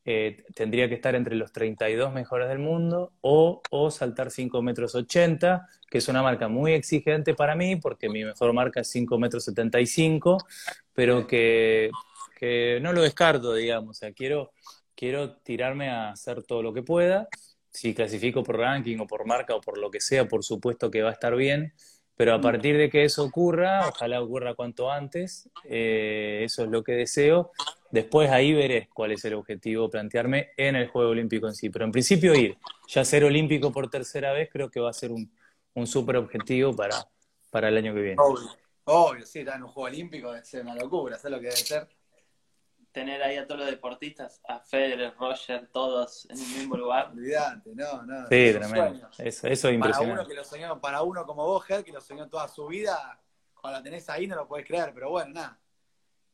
Tendría 0.04 0.90
que 0.90 0.96
estar 0.96 1.16
entre 1.16 1.36
los 1.36 1.52
32 1.52 2.14
mejores 2.14 2.50
del 2.50 2.60
mundo 2.60 3.14
o, 3.22 3.62
o 3.70 3.92
saltar 3.92 4.32
5 4.32 4.62
metros 4.62 4.96
80, 4.96 5.68
que 5.90 6.00
es 6.00 6.08
una 6.08 6.24
marca 6.24 6.48
muy 6.48 6.74
exigente 6.74 7.36
para 7.36 7.56
mí, 7.56 7.76
porque 7.76 8.10
mi 8.10 8.24
mejor 8.24 8.54
marca 8.54 8.82
es 8.82 8.90
5 8.90 9.18
metros 9.20 9.46
75, 9.46 10.38
pero 10.94 11.28
que 11.28 11.92
que 12.42 12.80
no 12.82 12.92
lo 12.92 13.04
descarto, 13.04 13.54
digamos, 13.54 13.92
o 13.92 14.00
sea, 14.00 14.14
quiero, 14.14 14.52
quiero 14.96 15.38
tirarme 15.38 15.92
a 15.92 16.10
hacer 16.10 16.42
todo 16.42 16.64
lo 16.64 16.74
que 16.74 16.82
pueda, 16.82 17.28
si 17.70 17.94
clasifico 17.94 18.42
por 18.42 18.58
ranking 18.58 18.98
o 18.98 19.06
por 19.06 19.28
marca 19.28 19.54
o 19.54 19.62
por 19.62 19.78
lo 19.78 19.92
que 19.92 20.02
sea, 20.02 20.28
por 20.28 20.44
supuesto 20.44 20.90
que 20.90 21.04
va 21.04 21.12
a 21.12 21.14
estar 21.14 21.36
bien, 21.36 21.72
pero 22.16 22.34
a 22.34 22.38
mm. 22.38 22.42
partir 22.42 22.78
de 22.78 22.90
que 22.90 23.04
eso 23.04 23.24
ocurra, 23.24 23.88
ojalá 23.88 24.22
ocurra 24.22 24.54
cuanto 24.54 24.92
antes, 24.92 25.50
eh, 25.64 26.42
eso 26.44 26.64
es 26.64 26.70
lo 26.70 26.84
que 26.84 26.94
deseo, 26.94 27.52
después 27.92 28.30
ahí 28.30 28.54
veré 28.54 28.90
cuál 28.94 29.12
es 29.12 29.26
el 29.26 29.34
objetivo, 29.34 29.90
plantearme 29.90 30.50
en 30.58 30.76
el 30.76 30.88
Juego 30.88 31.12
Olímpico 31.12 31.48
en 31.48 31.56
sí, 31.56 31.70
pero 31.70 31.86
en 31.86 31.92
principio 31.92 32.34
ir, 32.34 32.58
ya 32.88 33.04
ser 33.06 33.24
olímpico 33.24 33.72
por 33.72 33.90
tercera 33.90 34.34
vez 34.34 34.50
creo 34.52 34.70
que 34.70 34.80
va 34.80 34.90
a 34.90 34.94
ser 34.94 35.12
un, 35.12 35.32
un 35.74 35.88
súper 35.88 36.18
objetivo 36.18 36.76
para, 36.76 37.08
para 37.50 37.70
el 37.70 37.78
año 37.78 37.94
que 37.94 38.02
viene. 38.02 38.18
Obvio, 38.20 38.50
obvio, 38.86 39.26
sí, 39.26 39.40
estar 39.40 39.58
en 39.58 39.64
un 39.64 39.70
Juego 39.70 39.88
Olímpico 39.88 40.32
debe 40.32 40.46
ser 40.46 40.64
una 40.64 40.76
locura, 40.76 41.18
¿sabes 41.18 41.38
lo 41.38 41.40
que 41.40 41.48
debe 41.48 41.58
ser? 41.58 41.88
Tener 42.92 43.24
ahí 43.24 43.38
a 43.38 43.48
todos 43.48 43.62
los 43.62 43.70
deportistas, 43.70 44.42
a 44.48 44.60
Federer, 44.60 45.14
Roger, 45.18 45.68
todos 45.72 46.28
en 46.30 46.38
un 46.38 46.54
mismo 46.58 46.78
lugar. 46.78 47.12
Olvídate, 47.12 47.72
no, 47.74 48.04
no. 48.04 48.28
Sí, 48.28 48.54
tremendo. 48.54 49.10
Eso, 49.18 49.48
eso, 49.48 49.68
es 49.70 49.74
impresionante. 49.74 50.12
Para 50.12 50.22
uno, 50.22 50.28
que 50.28 50.36
lo 50.36 50.44
soñó, 50.44 50.82
para 50.82 51.02
uno 51.02 51.26
como 51.26 51.46
vos, 51.46 51.66
Ger, 51.66 51.84
que 51.84 51.92
lo 51.92 52.02
soñó 52.02 52.28
toda 52.30 52.48
su 52.48 52.68
vida, 52.68 53.20
cuando 53.54 53.80
la 53.80 53.84
tenés 53.84 54.10
ahí 54.10 54.28
no 54.28 54.36
lo 54.36 54.48
podés 54.48 54.66
creer, 54.66 54.92
pero 54.94 55.10
bueno, 55.10 55.34
nada. 55.34 55.60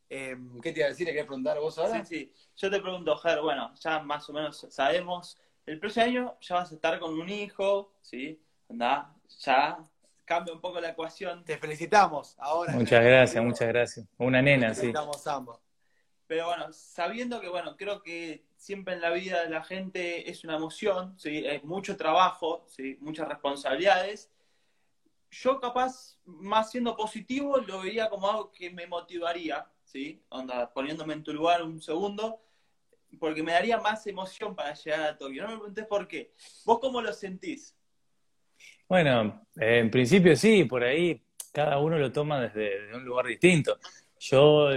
Em, 0.10 0.60
¿Qué 0.62 0.72
te 0.72 0.80
iba 0.80 0.88
a 0.88 0.90
decir? 0.90 1.08
¿Qué 1.08 1.24
preguntar 1.26 1.60
vos 1.60 1.78
ahora? 1.78 2.04
Sí, 2.06 2.16
sí. 2.16 2.34
Yo 2.56 2.72
te 2.72 2.80
pregunto, 2.80 3.18
Ger, 3.18 3.42
bueno, 3.42 3.74
ya 3.76 4.00
más 4.00 4.28
o 4.30 4.34
menos 4.34 4.66
sabemos, 4.70 5.38
el 5.66 5.80
próximo 5.80 6.06
año 6.06 6.38
ya 6.42 6.56
vas 6.56 6.72
a 6.72 6.76
estar 6.76 7.00
con 7.00 7.20
un 7.20 7.30
hijo, 7.30 7.94
¿sí? 8.02 8.42
Anda, 8.70 9.14
ya 9.40 9.78
cambia 10.26 10.54
un 10.54 10.62
poco 10.62 10.80
la 10.80 10.90
ecuación. 10.90 11.44
Te 11.44 11.58
felicitamos 11.58 12.36
ahora. 12.40 12.74
Muchas 12.74 13.04
gracias, 13.04 13.44
muchas 13.44 13.68
gracias. 13.68 14.08
Una 14.18 14.42
nena, 14.42 14.74
sí. 14.74 14.82
Felicitamos 14.82 15.28
ambos. 15.28 15.67
Pero 16.28 16.48
bueno, 16.48 16.74
sabiendo 16.74 17.40
que, 17.40 17.48
bueno, 17.48 17.78
creo 17.78 18.04
que 18.04 18.44
siempre 18.58 18.96
en 18.96 19.02
la 19.02 19.12
vida 19.12 19.44
de 19.44 19.50
la 19.50 19.64
gente 19.64 20.30
es 20.30 20.44
una 20.44 20.58
emoción, 20.58 21.18
¿sí? 21.18 21.44
es 21.46 21.64
mucho 21.64 21.96
trabajo, 21.96 22.66
¿sí? 22.68 22.98
muchas 23.00 23.30
responsabilidades. 23.30 24.30
Yo 25.32 25.60
capaz, 25.60 26.18
más 26.26 26.72
siendo 26.72 26.96
positivo, 26.96 27.58
lo 27.60 27.82
vería 27.82 28.10
como 28.10 28.30
algo 28.30 28.52
que 28.52 28.70
me 28.70 28.88
motivaría, 28.88 29.66
¿sí? 29.84 30.22
Onda, 30.30 30.72
poniéndome 30.74 31.14
en 31.14 31.24
tu 31.24 31.34
lugar 31.34 31.64
un 31.64 31.82
segundo, 31.82 32.42
porque 33.20 33.44
me 33.44 33.52
daría 33.52 33.78
más 33.78 34.06
emoción 34.08 34.56
para 34.56 34.74
llegar 34.74 35.02
a 35.02 35.18
Tokio. 35.18 35.44
No 35.44 35.50
me 35.50 35.58
preguntes 35.58 35.86
por 35.86 36.08
qué. 36.08 36.34
¿Vos 36.66 36.80
cómo 36.80 37.02
lo 37.02 37.12
sentís? 37.14 37.76
Bueno, 38.88 39.46
en 39.58 39.92
principio 39.92 40.36
sí, 40.36 40.64
por 40.64 40.84
ahí 40.84 41.22
cada 41.52 41.78
uno 41.80 41.98
lo 41.98 42.12
toma 42.12 42.40
desde, 42.42 42.82
desde 42.82 42.96
un 42.96 43.04
lugar 43.04 43.28
distinto. 43.28 43.78
Yo 44.20 44.70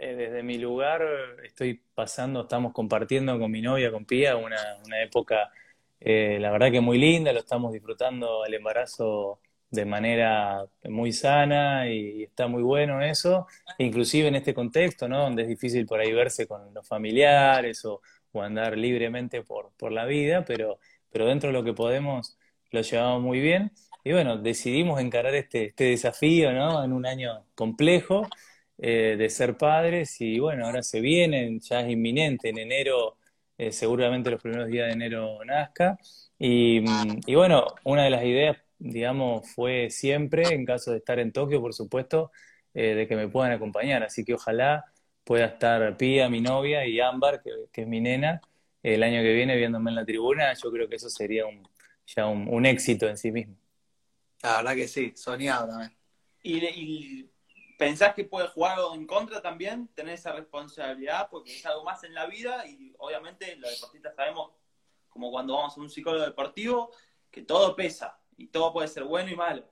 eh, 0.00 0.14
desde 0.16 0.42
mi 0.42 0.56
lugar 0.56 1.02
estoy 1.44 1.82
pasando, 1.94 2.42
estamos 2.42 2.72
compartiendo 2.72 3.38
con 3.38 3.50
mi 3.50 3.60
novia, 3.60 3.92
con 3.92 4.06
Pía, 4.06 4.34
una, 4.36 4.56
una 4.86 5.02
época, 5.02 5.50
eh, 6.00 6.38
la 6.40 6.50
verdad 6.50 6.70
que 6.70 6.80
muy 6.80 6.96
linda, 6.96 7.34
lo 7.34 7.40
estamos 7.40 7.70
disfrutando 7.70 8.46
el 8.46 8.54
embarazo 8.54 9.40
de 9.70 9.84
manera 9.84 10.64
muy 10.84 11.12
sana 11.12 11.86
y, 11.86 12.22
está 12.22 12.46
muy 12.48 12.62
bueno 12.62 13.02
eso, 13.02 13.46
inclusive 13.76 14.28
en 14.28 14.36
este 14.36 14.54
contexto, 14.54 15.06
¿no? 15.06 15.20
Donde 15.20 15.42
es 15.42 15.48
difícil 15.48 15.84
por 15.84 16.00
ahí 16.00 16.12
verse 16.12 16.46
con 16.46 16.72
los 16.72 16.88
familiares 16.88 17.84
o, 17.84 18.00
o 18.32 18.40
andar 18.40 18.78
libremente 18.78 19.42
por, 19.42 19.72
por 19.76 19.92
la 19.92 20.06
vida, 20.06 20.46
pero, 20.46 20.78
pero 21.12 21.26
dentro 21.26 21.50
de 21.50 21.52
lo 21.52 21.62
que 21.62 21.74
podemos 21.74 22.38
lo 22.70 22.80
llevamos 22.80 23.22
muy 23.22 23.40
bien. 23.40 23.70
Y 24.02 24.12
bueno, 24.12 24.38
decidimos 24.38 24.98
encarar 24.98 25.34
este, 25.34 25.66
este 25.66 25.84
desafío, 25.84 26.52
¿no? 26.52 26.82
En 26.82 26.94
un 26.94 27.04
año 27.04 27.44
complejo 27.54 28.26
eh, 28.80 29.16
de 29.18 29.30
ser 29.30 29.56
padres 29.56 30.20
y 30.20 30.38
bueno, 30.38 30.66
ahora 30.66 30.82
se 30.82 31.00
vienen, 31.00 31.60
ya 31.60 31.80
es 31.80 31.90
inminente, 31.90 32.48
en 32.48 32.58
enero, 32.58 33.18
eh, 33.58 33.72
seguramente 33.72 34.30
los 34.30 34.42
primeros 34.42 34.68
días 34.68 34.86
de 34.86 34.92
enero 34.94 35.44
nazca. 35.44 35.98
Y, 36.38 36.82
y, 37.26 37.34
bueno, 37.34 37.66
una 37.84 38.04
de 38.04 38.10
las 38.10 38.24
ideas, 38.24 38.56
digamos, 38.78 39.50
fue 39.54 39.90
siempre, 39.90 40.54
en 40.54 40.64
caso 40.64 40.92
de 40.92 40.98
estar 40.98 41.18
en 41.18 41.32
Tokio, 41.32 41.60
por 41.60 41.74
supuesto, 41.74 42.32
eh, 42.74 42.94
de 42.94 43.06
que 43.06 43.16
me 43.16 43.28
puedan 43.28 43.52
acompañar. 43.52 44.02
Así 44.02 44.24
que 44.24 44.34
ojalá 44.34 44.86
pueda 45.24 45.46
estar 45.46 45.96
Pía, 45.96 46.28
mi 46.30 46.40
novia, 46.40 46.86
y 46.86 47.00
Ámbar, 47.00 47.42
que, 47.42 47.50
que 47.72 47.82
es 47.82 47.88
mi 47.88 48.00
nena, 48.00 48.40
el 48.82 49.02
año 49.02 49.20
que 49.22 49.34
viene 49.34 49.56
viéndome 49.56 49.90
en 49.90 49.96
la 49.96 50.04
tribuna, 50.04 50.54
yo 50.54 50.70
creo 50.70 50.88
que 50.88 50.96
eso 50.96 51.10
sería 51.10 51.46
un, 51.46 51.68
ya 52.06 52.26
un, 52.26 52.66
éxito 52.66 53.08
en 53.08 53.16
sí 53.16 53.30
mismo. 53.30 53.56
La 54.42 54.58
verdad 54.58 54.74
que 54.74 54.88
sí, 54.88 55.12
soñado 55.14 55.68
también. 55.68 55.92
¿Y, 56.42 57.29
pensás 57.80 58.14
que 58.14 58.24
puede 58.24 58.46
jugar 58.48 58.76
en 58.94 59.06
contra 59.06 59.40
también? 59.40 59.88
Tener 59.94 60.12
esa 60.12 60.32
responsabilidad, 60.32 61.28
porque 61.30 61.56
es 61.56 61.64
algo 61.64 61.82
más 61.82 62.04
en 62.04 62.12
la 62.12 62.26
vida 62.26 62.66
y 62.66 62.94
obviamente 62.98 63.56
los 63.56 63.70
deportistas 63.70 64.14
sabemos, 64.14 64.50
como 65.08 65.30
cuando 65.30 65.54
vamos 65.54 65.78
a 65.78 65.80
un 65.80 65.88
psicólogo 65.88 66.26
deportivo, 66.26 66.90
que 67.30 67.40
todo 67.40 67.74
pesa 67.74 68.20
y 68.36 68.48
todo 68.48 68.70
puede 68.74 68.86
ser 68.86 69.04
bueno 69.04 69.30
y 69.30 69.36
malo. 69.36 69.64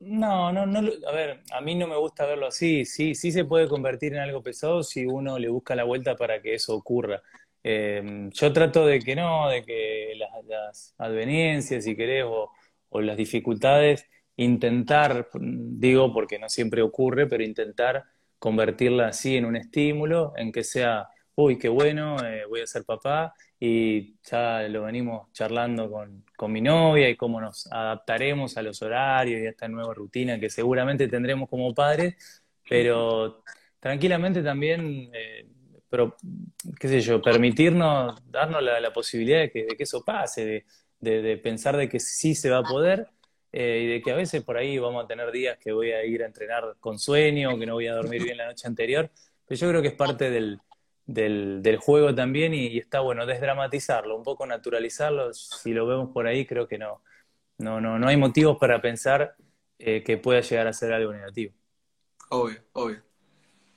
no, 0.00 0.52
no, 0.52 0.66
no, 0.66 0.78
a 1.08 1.12
ver, 1.12 1.44
a 1.52 1.60
mí 1.60 1.76
no 1.76 1.86
me 1.86 1.96
gusta 1.96 2.26
verlo 2.26 2.48
así, 2.48 2.84
sí, 2.84 3.14
sí 3.14 3.30
se 3.30 3.44
puede 3.44 3.68
convertir 3.68 4.14
en 4.14 4.20
algo 4.20 4.42
pesado 4.42 4.82
si 4.82 5.06
uno 5.06 5.38
le 5.38 5.48
busca 5.48 5.76
la 5.76 5.84
vuelta 5.84 6.16
para 6.16 6.42
que 6.42 6.54
eso 6.54 6.74
ocurra. 6.74 7.22
Em, 7.62 8.30
yo 8.32 8.52
trato 8.52 8.84
de 8.84 8.98
que 8.98 9.14
no, 9.14 9.48
de 9.48 9.64
que 9.64 10.18
las, 10.48 10.92
adveniencias, 10.98 11.84
si 11.84 11.94
querés, 11.94 12.24
o, 12.26 12.50
las 13.00 13.16
dificultades, 13.16 14.08
intentar, 14.36 15.28
digo 15.40 16.12
porque 16.12 16.38
no 16.38 16.48
siempre 16.48 16.82
ocurre, 16.82 17.26
pero 17.26 17.42
intentar 17.42 18.04
convertirla 18.38 19.08
así 19.08 19.36
en 19.36 19.46
un 19.46 19.56
estímulo, 19.56 20.34
en 20.36 20.52
que 20.52 20.64
sea, 20.64 21.08
uy, 21.34 21.58
qué 21.58 21.68
bueno, 21.68 22.16
eh, 22.24 22.44
voy 22.48 22.60
a 22.60 22.66
ser 22.66 22.84
papá, 22.84 23.34
y 23.58 24.16
ya 24.22 24.62
lo 24.68 24.82
venimos 24.82 25.32
charlando 25.32 25.90
con, 25.90 26.24
con, 26.36 26.52
mi 26.52 26.60
novia 26.60 27.08
y 27.08 27.16
cómo 27.16 27.40
nos 27.40 27.66
adaptaremos 27.72 28.56
a 28.58 28.62
los 28.62 28.82
horarios 28.82 29.40
y 29.40 29.46
a 29.46 29.50
esta 29.50 29.66
nueva 29.68 29.94
rutina 29.94 30.38
que 30.38 30.50
seguramente 30.50 31.08
tendremos 31.08 31.48
como 31.48 31.74
padres, 31.74 32.42
pero 32.68 33.42
tranquilamente 33.80 34.42
también 34.42 35.10
eh, 35.14 35.46
pero, 35.88 36.16
qué 36.78 36.88
sé 36.88 37.00
yo, 37.00 37.22
permitirnos, 37.22 38.20
darnos 38.30 38.62
la, 38.62 38.92
posibilidad 38.92 39.40
de 39.40 39.50
que, 39.50 39.66
eso 39.78 40.04
pase, 40.04 40.66
de, 41.00 41.36
pensar 41.38 41.76
de 41.76 41.88
que 41.88 42.00
sí 42.00 42.34
se 42.34 42.50
va 42.50 42.58
a 42.58 42.62
poder 42.62 43.08
eh, 43.58 43.80
y 43.84 43.86
de 43.86 44.02
que 44.02 44.12
a 44.12 44.14
veces 44.14 44.44
por 44.44 44.58
ahí 44.58 44.76
vamos 44.76 45.02
a 45.02 45.06
tener 45.06 45.32
días 45.32 45.56
que 45.56 45.72
voy 45.72 45.90
a 45.90 46.04
ir 46.04 46.22
a 46.22 46.26
entrenar 46.26 46.76
con 46.78 46.98
sueño, 46.98 47.58
que 47.58 47.64
no 47.64 47.72
voy 47.72 47.86
a 47.86 47.94
dormir 47.94 48.22
bien 48.22 48.36
la 48.36 48.44
noche 48.44 48.66
anterior, 48.66 49.10
pero 49.46 49.58
yo 49.58 49.70
creo 49.70 49.80
que 49.80 49.88
es 49.88 49.94
parte 49.94 50.28
del, 50.28 50.60
del, 51.06 51.78
juego 51.78 52.14
también 52.14 52.52
y, 52.52 52.76
está 52.76 53.00
bueno 53.00 53.24
desdramatizarlo, 53.24 54.14
un 54.14 54.24
poco 54.24 54.44
naturalizarlo, 54.44 55.32
si 55.32 55.72
lo 55.72 55.86
vemos 55.86 56.10
por 56.10 56.26
ahí 56.26 56.44
creo 56.44 56.68
que 56.68 56.76
no, 56.76 57.02
no, 57.56 57.80
no, 57.80 57.98
no 57.98 58.08
hay 58.08 58.18
motivos 58.18 58.58
para 58.58 58.82
pensar 58.82 59.36
eh, 59.78 60.02
que 60.04 60.18
pueda 60.18 60.42
llegar 60.42 60.66
a 60.66 60.74
ser 60.74 60.92
algo 60.92 61.14
negativo. 61.14 61.54
Obvio, 62.28 62.60
obvio. 62.74 63.02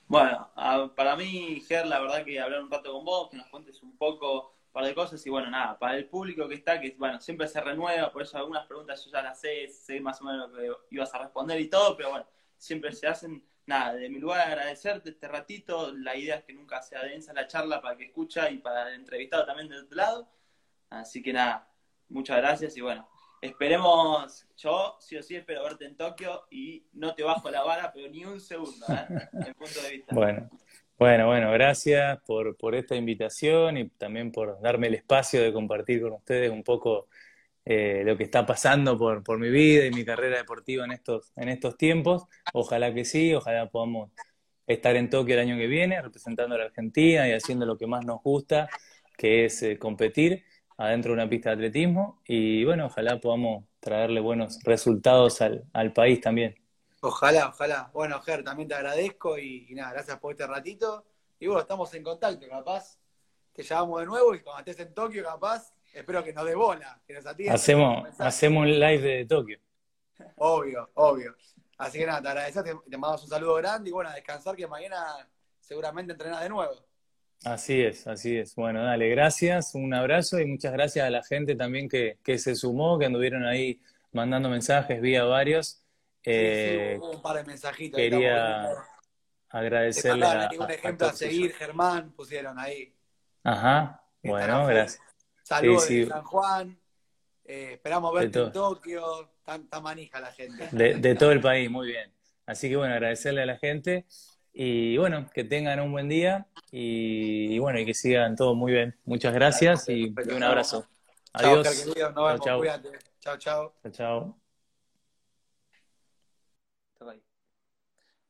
Bueno, 0.08 0.50
para 0.94 1.16
mí, 1.16 1.62
Ger, 1.66 1.86
la 1.86 2.00
verdad 2.00 2.22
que 2.22 2.38
hablar 2.38 2.62
un 2.62 2.70
rato 2.70 2.92
con 2.92 3.02
vos, 3.02 3.30
que 3.30 3.38
nos 3.38 3.46
cuentes 3.46 3.82
un 3.82 3.96
poco 3.96 4.59
un 4.70 4.72
par 4.72 4.84
de 4.84 4.94
cosas 4.94 5.26
y 5.26 5.30
bueno, 5.30 5.50
nada, 5.50 5.76
para 5.76 5.96
el 5.96 6.06
público 6.06 6.48
que 6.48 6.54
está, 6.54 6.80
que 6.80 6.94
bueno, 6.96 7.20
siempre 7.20 7.48
se 7.48 7.60
renueva, 7.60 8.12
por 8.12 8.22
eso 8.22 8.38
algunas 8.38 8.66
preguntas 8.66 9.04
yo 9.04 9.10
ya 9.10 9.20
las 9.20 9.40
sé, 9.40 9.66
sé 9.68 10.00
más 10.00 10.20
o 10.22 10.24
menos 10.24 10.48
lo 10.52 10.56
que 10.56 10.94
ibas 10.94 11.12
a 11.12 11.18
responder 11.18 11.60
y 11.60 11.68
todo, 11.68 11.96
pero 11.96 12.10
bueno, 12.10 12.26
siempre 12.56 12.92
se 12.92 13.08
hacen, 13.08 13.44
nada, 13.66 13.94
de 13.94 14.08
mi 14.08 14.20
lugar 14.20 14.40
agradecerte 14.40 15.10
este 15.10 15.26
ratito, 15.26 15.92
la 15.92 16.16
idea 16.16 16.36
es 16.36 16.44
que 16.44 16.52
nunca 16.52 16.80
sea 16.82 17.02
densa 17.02 17.32
la 17.32 17.48
charla 17.48 17.82
para 17.82 17.96
que 17.96 18.04
escucha 18.04 18.48
y 18.48 18.58
para 18.58 18.88
el 18.88 18.94
entrevistado 18.94 19.44
también 19.44 19.68
del 19.68 19.84
otro 19.84 19.96
lado, 19.96 20.30
así 20.88 21.20
que 21.20 21.32
nada, 21.32 21.68
muchas 22.08 22.36
gracias 22.36 22.76
y 22.76 22.80
bueno, 22.80 23.08
Esperemos, 23.40 24.46
yo 24.54 24.98
sí 25.00 25.16
o 25.16 25.22
sí 25.22 25.34
espero 25.34 25.64
verte 25.64 25.86
en 25.86 25.96
Tokio 25.96 26.46
y 26.50 26.86
no 26.92 27.14
te 27.14 27.22
bajo 27.22 27.50
la 27.50 27.62
vara, 27.62 27.90
pero 27.90 28.10
ni 28.10 28.22
un 28.22 28.38
segundo, 28.38 28.84
¿eh? 28.90 29.06
En 29.32 29.54
punto 29.54 29.80
de 29.80 29.90
vista. 29.92 30.14
Bueno, 30.14 30.50
bueno, 31.00 31.26
bueno, 31.28 31.50
gracias 31.50 32.20
por, 32.26 32.56
por 32.58 32.74
esta 32.74 32.94
invitación 32.94 33.78
y 33.78 33.88
también 33.88 34.30
por 34.30 34.60
darme 34.60 34.88
el 34.88 34.94
espacio 34.94 35.42
de 35.42 35.50
compartir 35.50 36.02
con 36.02 36.12
ustedes 36.12 36.50
un 36.50 36.62
poco 36.62 37.08
eh, 37.64 38.02
lo 38.04 38.16
que 38.18 38.24
está 38.24 38.44
pasando 38.44 38.98
por, 38.98 39.22
por 39.24 39.38
mi 39.38 39.48
vida 39.48 39.86
y 39.86 39.90
mi 39.90 40.04
carrera 40.04 40.36
deportiva 40.36 40.84
en 40.84 40.92
estos, 40.92 41.32
en 41.36 41.48
estos 41.48 41.78
tiempos. 41.78 42.24
Ojalá 42.52 42.92
que 42.92 43.06
sí, 43.06 43.32
ojalá 43.34 43.70
podamos 43.70 44.10
estar 44.66 44.94
en 44.96 45.08
Tokio 45.08 45.34
el 45.34 45.40
año 45.40 45.56
que 45.56 45.66
viene 45.68 46.02
representando 46.02 46.54
a 46.54 46.58
la 46.58 46.64
Argentina 46.64 47.26
y 47.28 47.32
haciendo 47.32 47.64
lo 47.64 47.78
que 47.78 47.86
más 47.86 48.04
nos 48.04 48.22
gusta, 48.22 48.68
que 49.16 49.46
es 49.46 49.62
eh, 49.62 49.78
competir 49.78 50.44
adentro 50.76 51.12
de 51.12 51.14
una 51.14 51.28
pista 51.30 51.50
de 51.50 51.56
atletismo 51.56 52.20
y 52.26 52.64
bueno, 52.64 52.86
ojalá 52.86 53.20
podamos 53.20 53.64
traerle 53.80 54.20
buenos 54.20 54.58
resultados 54.64 55.40
al, 55.40 55.92
país 55.94 56.20
también. 56.20 56.59
Ojalá, 57.00 57.48
ojalá. 57.48 57.90
Bueno, 57.92 58.20
Ger, 58.20 58.44
también 58.44 58.68
te 58.68 58.74
agradezco 58.74 59.38
y, 59.38 59.74
nada, 59.74 59.92
gracias 59.92 60.18
por 60.18 60.32
este 60.32 60.46
ratito. 60.46 61.04
Y 61.38 61.46
bueno, 61.46 61.62
estamos 61.62 61.92
en 61.94 62.02
contacto, 62.02 62.46
capaz 62.48 62.98
te 63.52 63.62
llamamos 63.62 64.00
de 64.00 64.06
nuevo 64.06 64.34
y 64.34 64.40
cuando 64.40 64.60
estés 64.60 64.86
en 64.86 64.94
Tokio, 64.94 65.24
capaz, 65.24 65.72
espero 65.92 66.22
que 66.22 66.32
nos 66.32 66.46
dé 66.46 66.54
bola, 66.54 67.00
que 67.06 67.14
nos 67.14 67.26
Hacemos, 67.26 68.08
hacemos 68.18 68.62
un 68.62 68.78
live 68.78 69.00
de 69.00 69.26
Tokio. 69.26 69.58
Obvio, 70.36 70.90
obvio. 70.94 71.34
Así 71.78 71.98
que 71.98 72.06
nada, 72.06 72.22
te 72.22 72.28
agradezco, 72.28 72.62
te, 72.62 72.70
te 72.70 72.96
mandamos 72.96 73.22
un 73.22 73.28
saludo 73.28 73.54
grande 73.54 73.90
y 73.90 73.92
bueno, 73.92 74.10
a 74.10 74.14
descansar 74.14 74.54
que 74.54 74.66
mañana 74.66 75.28
seguramente 75.58 76.12
entrenas 76.12 76.42
de 76.42 76.48
nuevo. 76.48 76.74
Así 77.44 77.80
es, 77.80 78.06
así 78.06 78.36
es. 78.36 78.54
Bueno, 78.54 78.84
dale, 78.84 79.08
gracias, 79.08 79.74
un 79.74 79.94
abrazo 79.94 80.38
y 80.38 80.46
muchas 80.46 80.72
gracias 80.72 81.06
a 81.06 81.10
la 81.10 81.24
gente 81.24 81.56
también 81.56 81.88
que, 81.88 82.18
que 82.22 82.38
se 82.38 82.54
sumó, 82.54 82.98
que 82.98 83.06
anduvieron 83.06 83.46
ahí 83.46 83.80
mandando 84.12 84.50
mensajes, 84.50 85.00
vía 85.00 85.24
varios. 85.24 85.79
Eh, 86.24 86.98
un 87.00 87.22
par 87.22 87.36
de 87.36 87.44
mensajitos. 87.44 87.98
Quería 87.98 88.70
agradecerle 89.48 90.26
a, 90.26 90.50
un 90.58 90.70
ejemplo 90.70 91.06
a, 91.08 91.12
seguir, 91.12 91.52
Germán, 91.54 92.12
pusieron 92.12 92.58
ahí. 92.58 92.94
Ajá, 93.42 94.04
bueno, 94.22 94.66
gracias. 94.66 95.02
Saludos 95.42 95.88
de 95.88 96.06
San 96.06 96.22
Juan. 96.24 96.78
Eh, 97.44 97.72
esperamos 97.72 98.14
verte 98.14 98.38
en 98.38 98.52
Tokio. 98.52 99.30
Tanta 99.44 99.80
manija 99.80 100.20
la 100.20 100.32
gente. 100.32 100.68
De, 100.70 100.94
de 100.94 101.14
todo 101.16 101.32
el 101.32 101.40
país, 101.40 101.70
muy 101.70 101.88
bien. 101.88 102.12
Así 102.46 102.68
que 102.68 102.76
bueno, 102.76 102.94
agradecerle 102.94 103.42
a 103.42 103.46
la 103.46 103.56
gente. 103.56 104.06
Y 104.52 104.96
bueno, 104.96 105.28
que 105.32 105.44
tengan 105.44 105.80
un 105.80 105.92
buen 105.92 106.08
día 106.08 106.46
y, 106.70 107.58
bueno, 107.58 107.78
y 107.78 107.86
que 107.86 107.94
sigan 107.94 108.36
todo 108.36 108.54
muy 108.54 108.72
bien. 108.72 108.96
Muchas 109.04 109.32
gracias 109.32 109.88
y, 109.88 110.14
un 110.34 110.42
abrazo. 110.42 110.86
Adiós. 111.32 111.94
Chao, 111.94 112.38
chao. 112.38 112.62
Chao, 113.20 113.90
chao. 113.90 114.40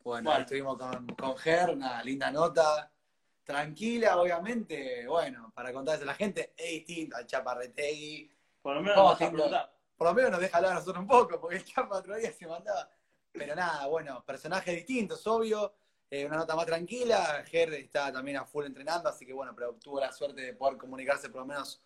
Bueno, 0.03 0.37
estuvimos 0.37 0.79
con, 0.79 1.07
con 1.09 1.37
Ger, 1.37 1.71
una 1.71 2.03
linda 2.03 2.31
nota, 2.31 2.91
tranquila, 3.45 4.17
obviamente. 4.19 5.07
Bueno, 5.07 5.53
para 5.55 5.73
contarles 5.73 6.03
a 6.03 6.07
la 6.07 6.15
gente, 6.15 6.55
es 6.57 6.87
distinto 6.87 7.17
al 7.17 7.27
Chaparretegui. 7.27 8.31
Por 8.63 8.77
lo 8.77 8.83
menos 8.83 9.19
Por 9.97 10.07
lo 10.07 10.15
menos 10.15 10.31
nos 10.31 10.41
deja 10.41 10.57
hablar 10.57 10.73
a 10.73 10.75
nosotros 10.77 11.03
un 11.03 11.09
poco, 11.09 11.41
porque 11.41 11.57
el 11.57 11.65
Chapa 11.65 11.99
otro 11.99 12.17
día 12.17 12.33
se 12.33 12.47
mandaba. 12.47 12.89
Pero 13.33 13.55
nada, 13.55 13.87
bueno, 13.87 14.25
personajes 14.25 14.75
distintos, 14.75 15.27
obvio. 15.27 15.75
Eh, 16.11 16.27
una 16.27 16.37
nota 16.37 16.57
más 16.57 16.67
tranquila. 16.67 17.45
Ger 17.47 17.75
está 17.75 18.13
también 18.13 18.39
a 18.39 18.45
full 18.45 18.65
entrenando, 18.65 19.09
así 19.09 19.25
que 19.25 19.33
bueno, 19.33 19.55
pero 19.55 19.75
tuvo 19.75 20.01
la 20.01 20.13
suerte 20.13 20.41
de 20.41 20.55
poder 20.55 20.77
comunicarse 20.77 21.29
por 21.29 21.43
lo 21.43 21.47
menos 21.47 21.81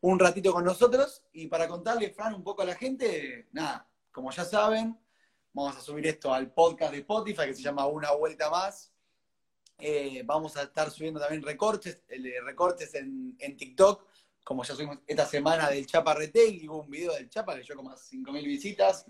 un 0.00 0.18
ratito 0.18 0.52
con 0.52 0.64
nosotros. 0.64 1.22
Y 1.32 1.46
para 1.46 1.68
contarle, 1.68 2.10
Fran, 2.10 2.34
un 2.34 2.44
poco 2.44 2.62
a 2.62 2.66
la 2.66 2.74
gente, 2.74 3.48
nada, 3.52 3.88
como 4.12 4.30
ya 4.30 4.44
saben, 4.44 4.98
vamos 5.58 5.76
a 5.76 5.80
subir 5.80 6.06
esto 6.06 6.32
al 6.32 6.52
podcast 6.52 6.92
de 6.92 6.98
Spotify 6.98 7.46
que 7.46 7.54
se 7.54 7.62
llama 7.62 7.86
Una 7.86 8.12
Vuelta 8.12 8.48
Más. 8.48 8.92
Eh, 9.78 10.22
vamos 10.24 10.56
a 10.56 10.62
estar 10.62 10.90
subiendo 10.90 11.18
también 11.20 11.42
recortes, 11.42 12.04
recortes 12.44 12.94
en, 12.94 13.36
en, 13.38 13.56
TikTok, 13.56 14.06
como 14.44 14.62
ya 14.64 14.74
subimos 14.74 14.98
esta 15.06 15.26
semana 15.26 15.68
del 15.68 15.86
Chapa 15.86 16.16
y 16.22 16.68
hubo 16.68 16.82
un 16.82 16.90
video 16.90 17.12
del 17.12 17.28
Chapa 17.28 17.56
que 17.56 17.62
llegó 17.62 17.76
como 17.76 17.90
a 17.90 17.96
5.000 17.96 18.44
visitas, 18.44 19.06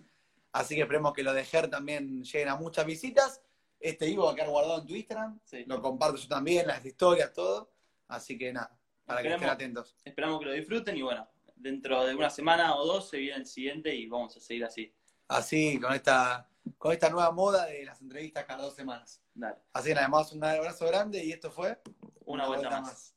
así 0.53 0.75
que 0.75 0.83
esperemos 0.83 1.13
que 1.13 1.23
lo 1.23 1.33
de 1.33 1.45
Ger 1.45 1.69
también 1.69 2.23
lleguen 2.23 2.49
a 2.49 2.57
muchas 2.57 2.87
visitas. 2.87 3.43
Este 3.79 4.07
vivo 4.07 4.25
va 4.25 4.33
a 4.33 4.35
quedar 4.35 4.49
guardado 4.49 4.81
en 4.81 4.87
tu 4.87 4.95
Instagram. 4.95 5.41
Lo 5.67 5.81
comparto 5.81 6.17
yo 6.17 6.29
también, 6.29 6.67
las 6.67 6.85
historias, 6.85 7.33
todo. 7.33 7.71
Así 8.09 8.37
que 8.37 8.53
nada, 8.53 8.77
para 9.05 9.23
que 9.23 9.33
estén 9.33 9.49
atentos. 9.49 9.95
Esperamos 10.05 10.41
que 10.41 10.47
lo 10.47 10.53
disfruten 10.53 10.97
y 10.97 11.03
bueno, 11.03 11.29
dentro 11.55 12.05
de 12.05 12.15
una 12.15 12.31
semana 12.31 12.75
o 12.77 12.87
dos 12.87 13.09
se 13.09 13.19
viene 13.19 13.37
el 13.37 13.47
siguiente 13.47 13.95
y 13.95 14.07
vamos 14.07 14.37
a 14.37 14.41
seguir 14.41 14.65
así. 14.65 14.93
Así, 15.29 15.79
con 15.79 15.93
esta, 15.93 16.49
con 16.79 16.93
esta 16.93 17.11
nueva 17.11 17.31
moda 17.31 17.67
de 17.67 17.85
las 17.85 18.01
entrevistas 18.01 18.45
cada 18.47 18.63
dos 18.65 18.75
semanas. 18.75 19.23
Así 19.73 19.89
que 19.91 19.95
nada, 19.95 20.09
más 20.09 20.33
un 20.33 20.43
abrazo 20.43 20.87
grande 20.87 21.23
y 21.23 21.33
esto 21.33 21.51
fue 21.51 21.81
una, 22.25 22.47
vuelta, 22.47 22.81
más. 22.81 23.15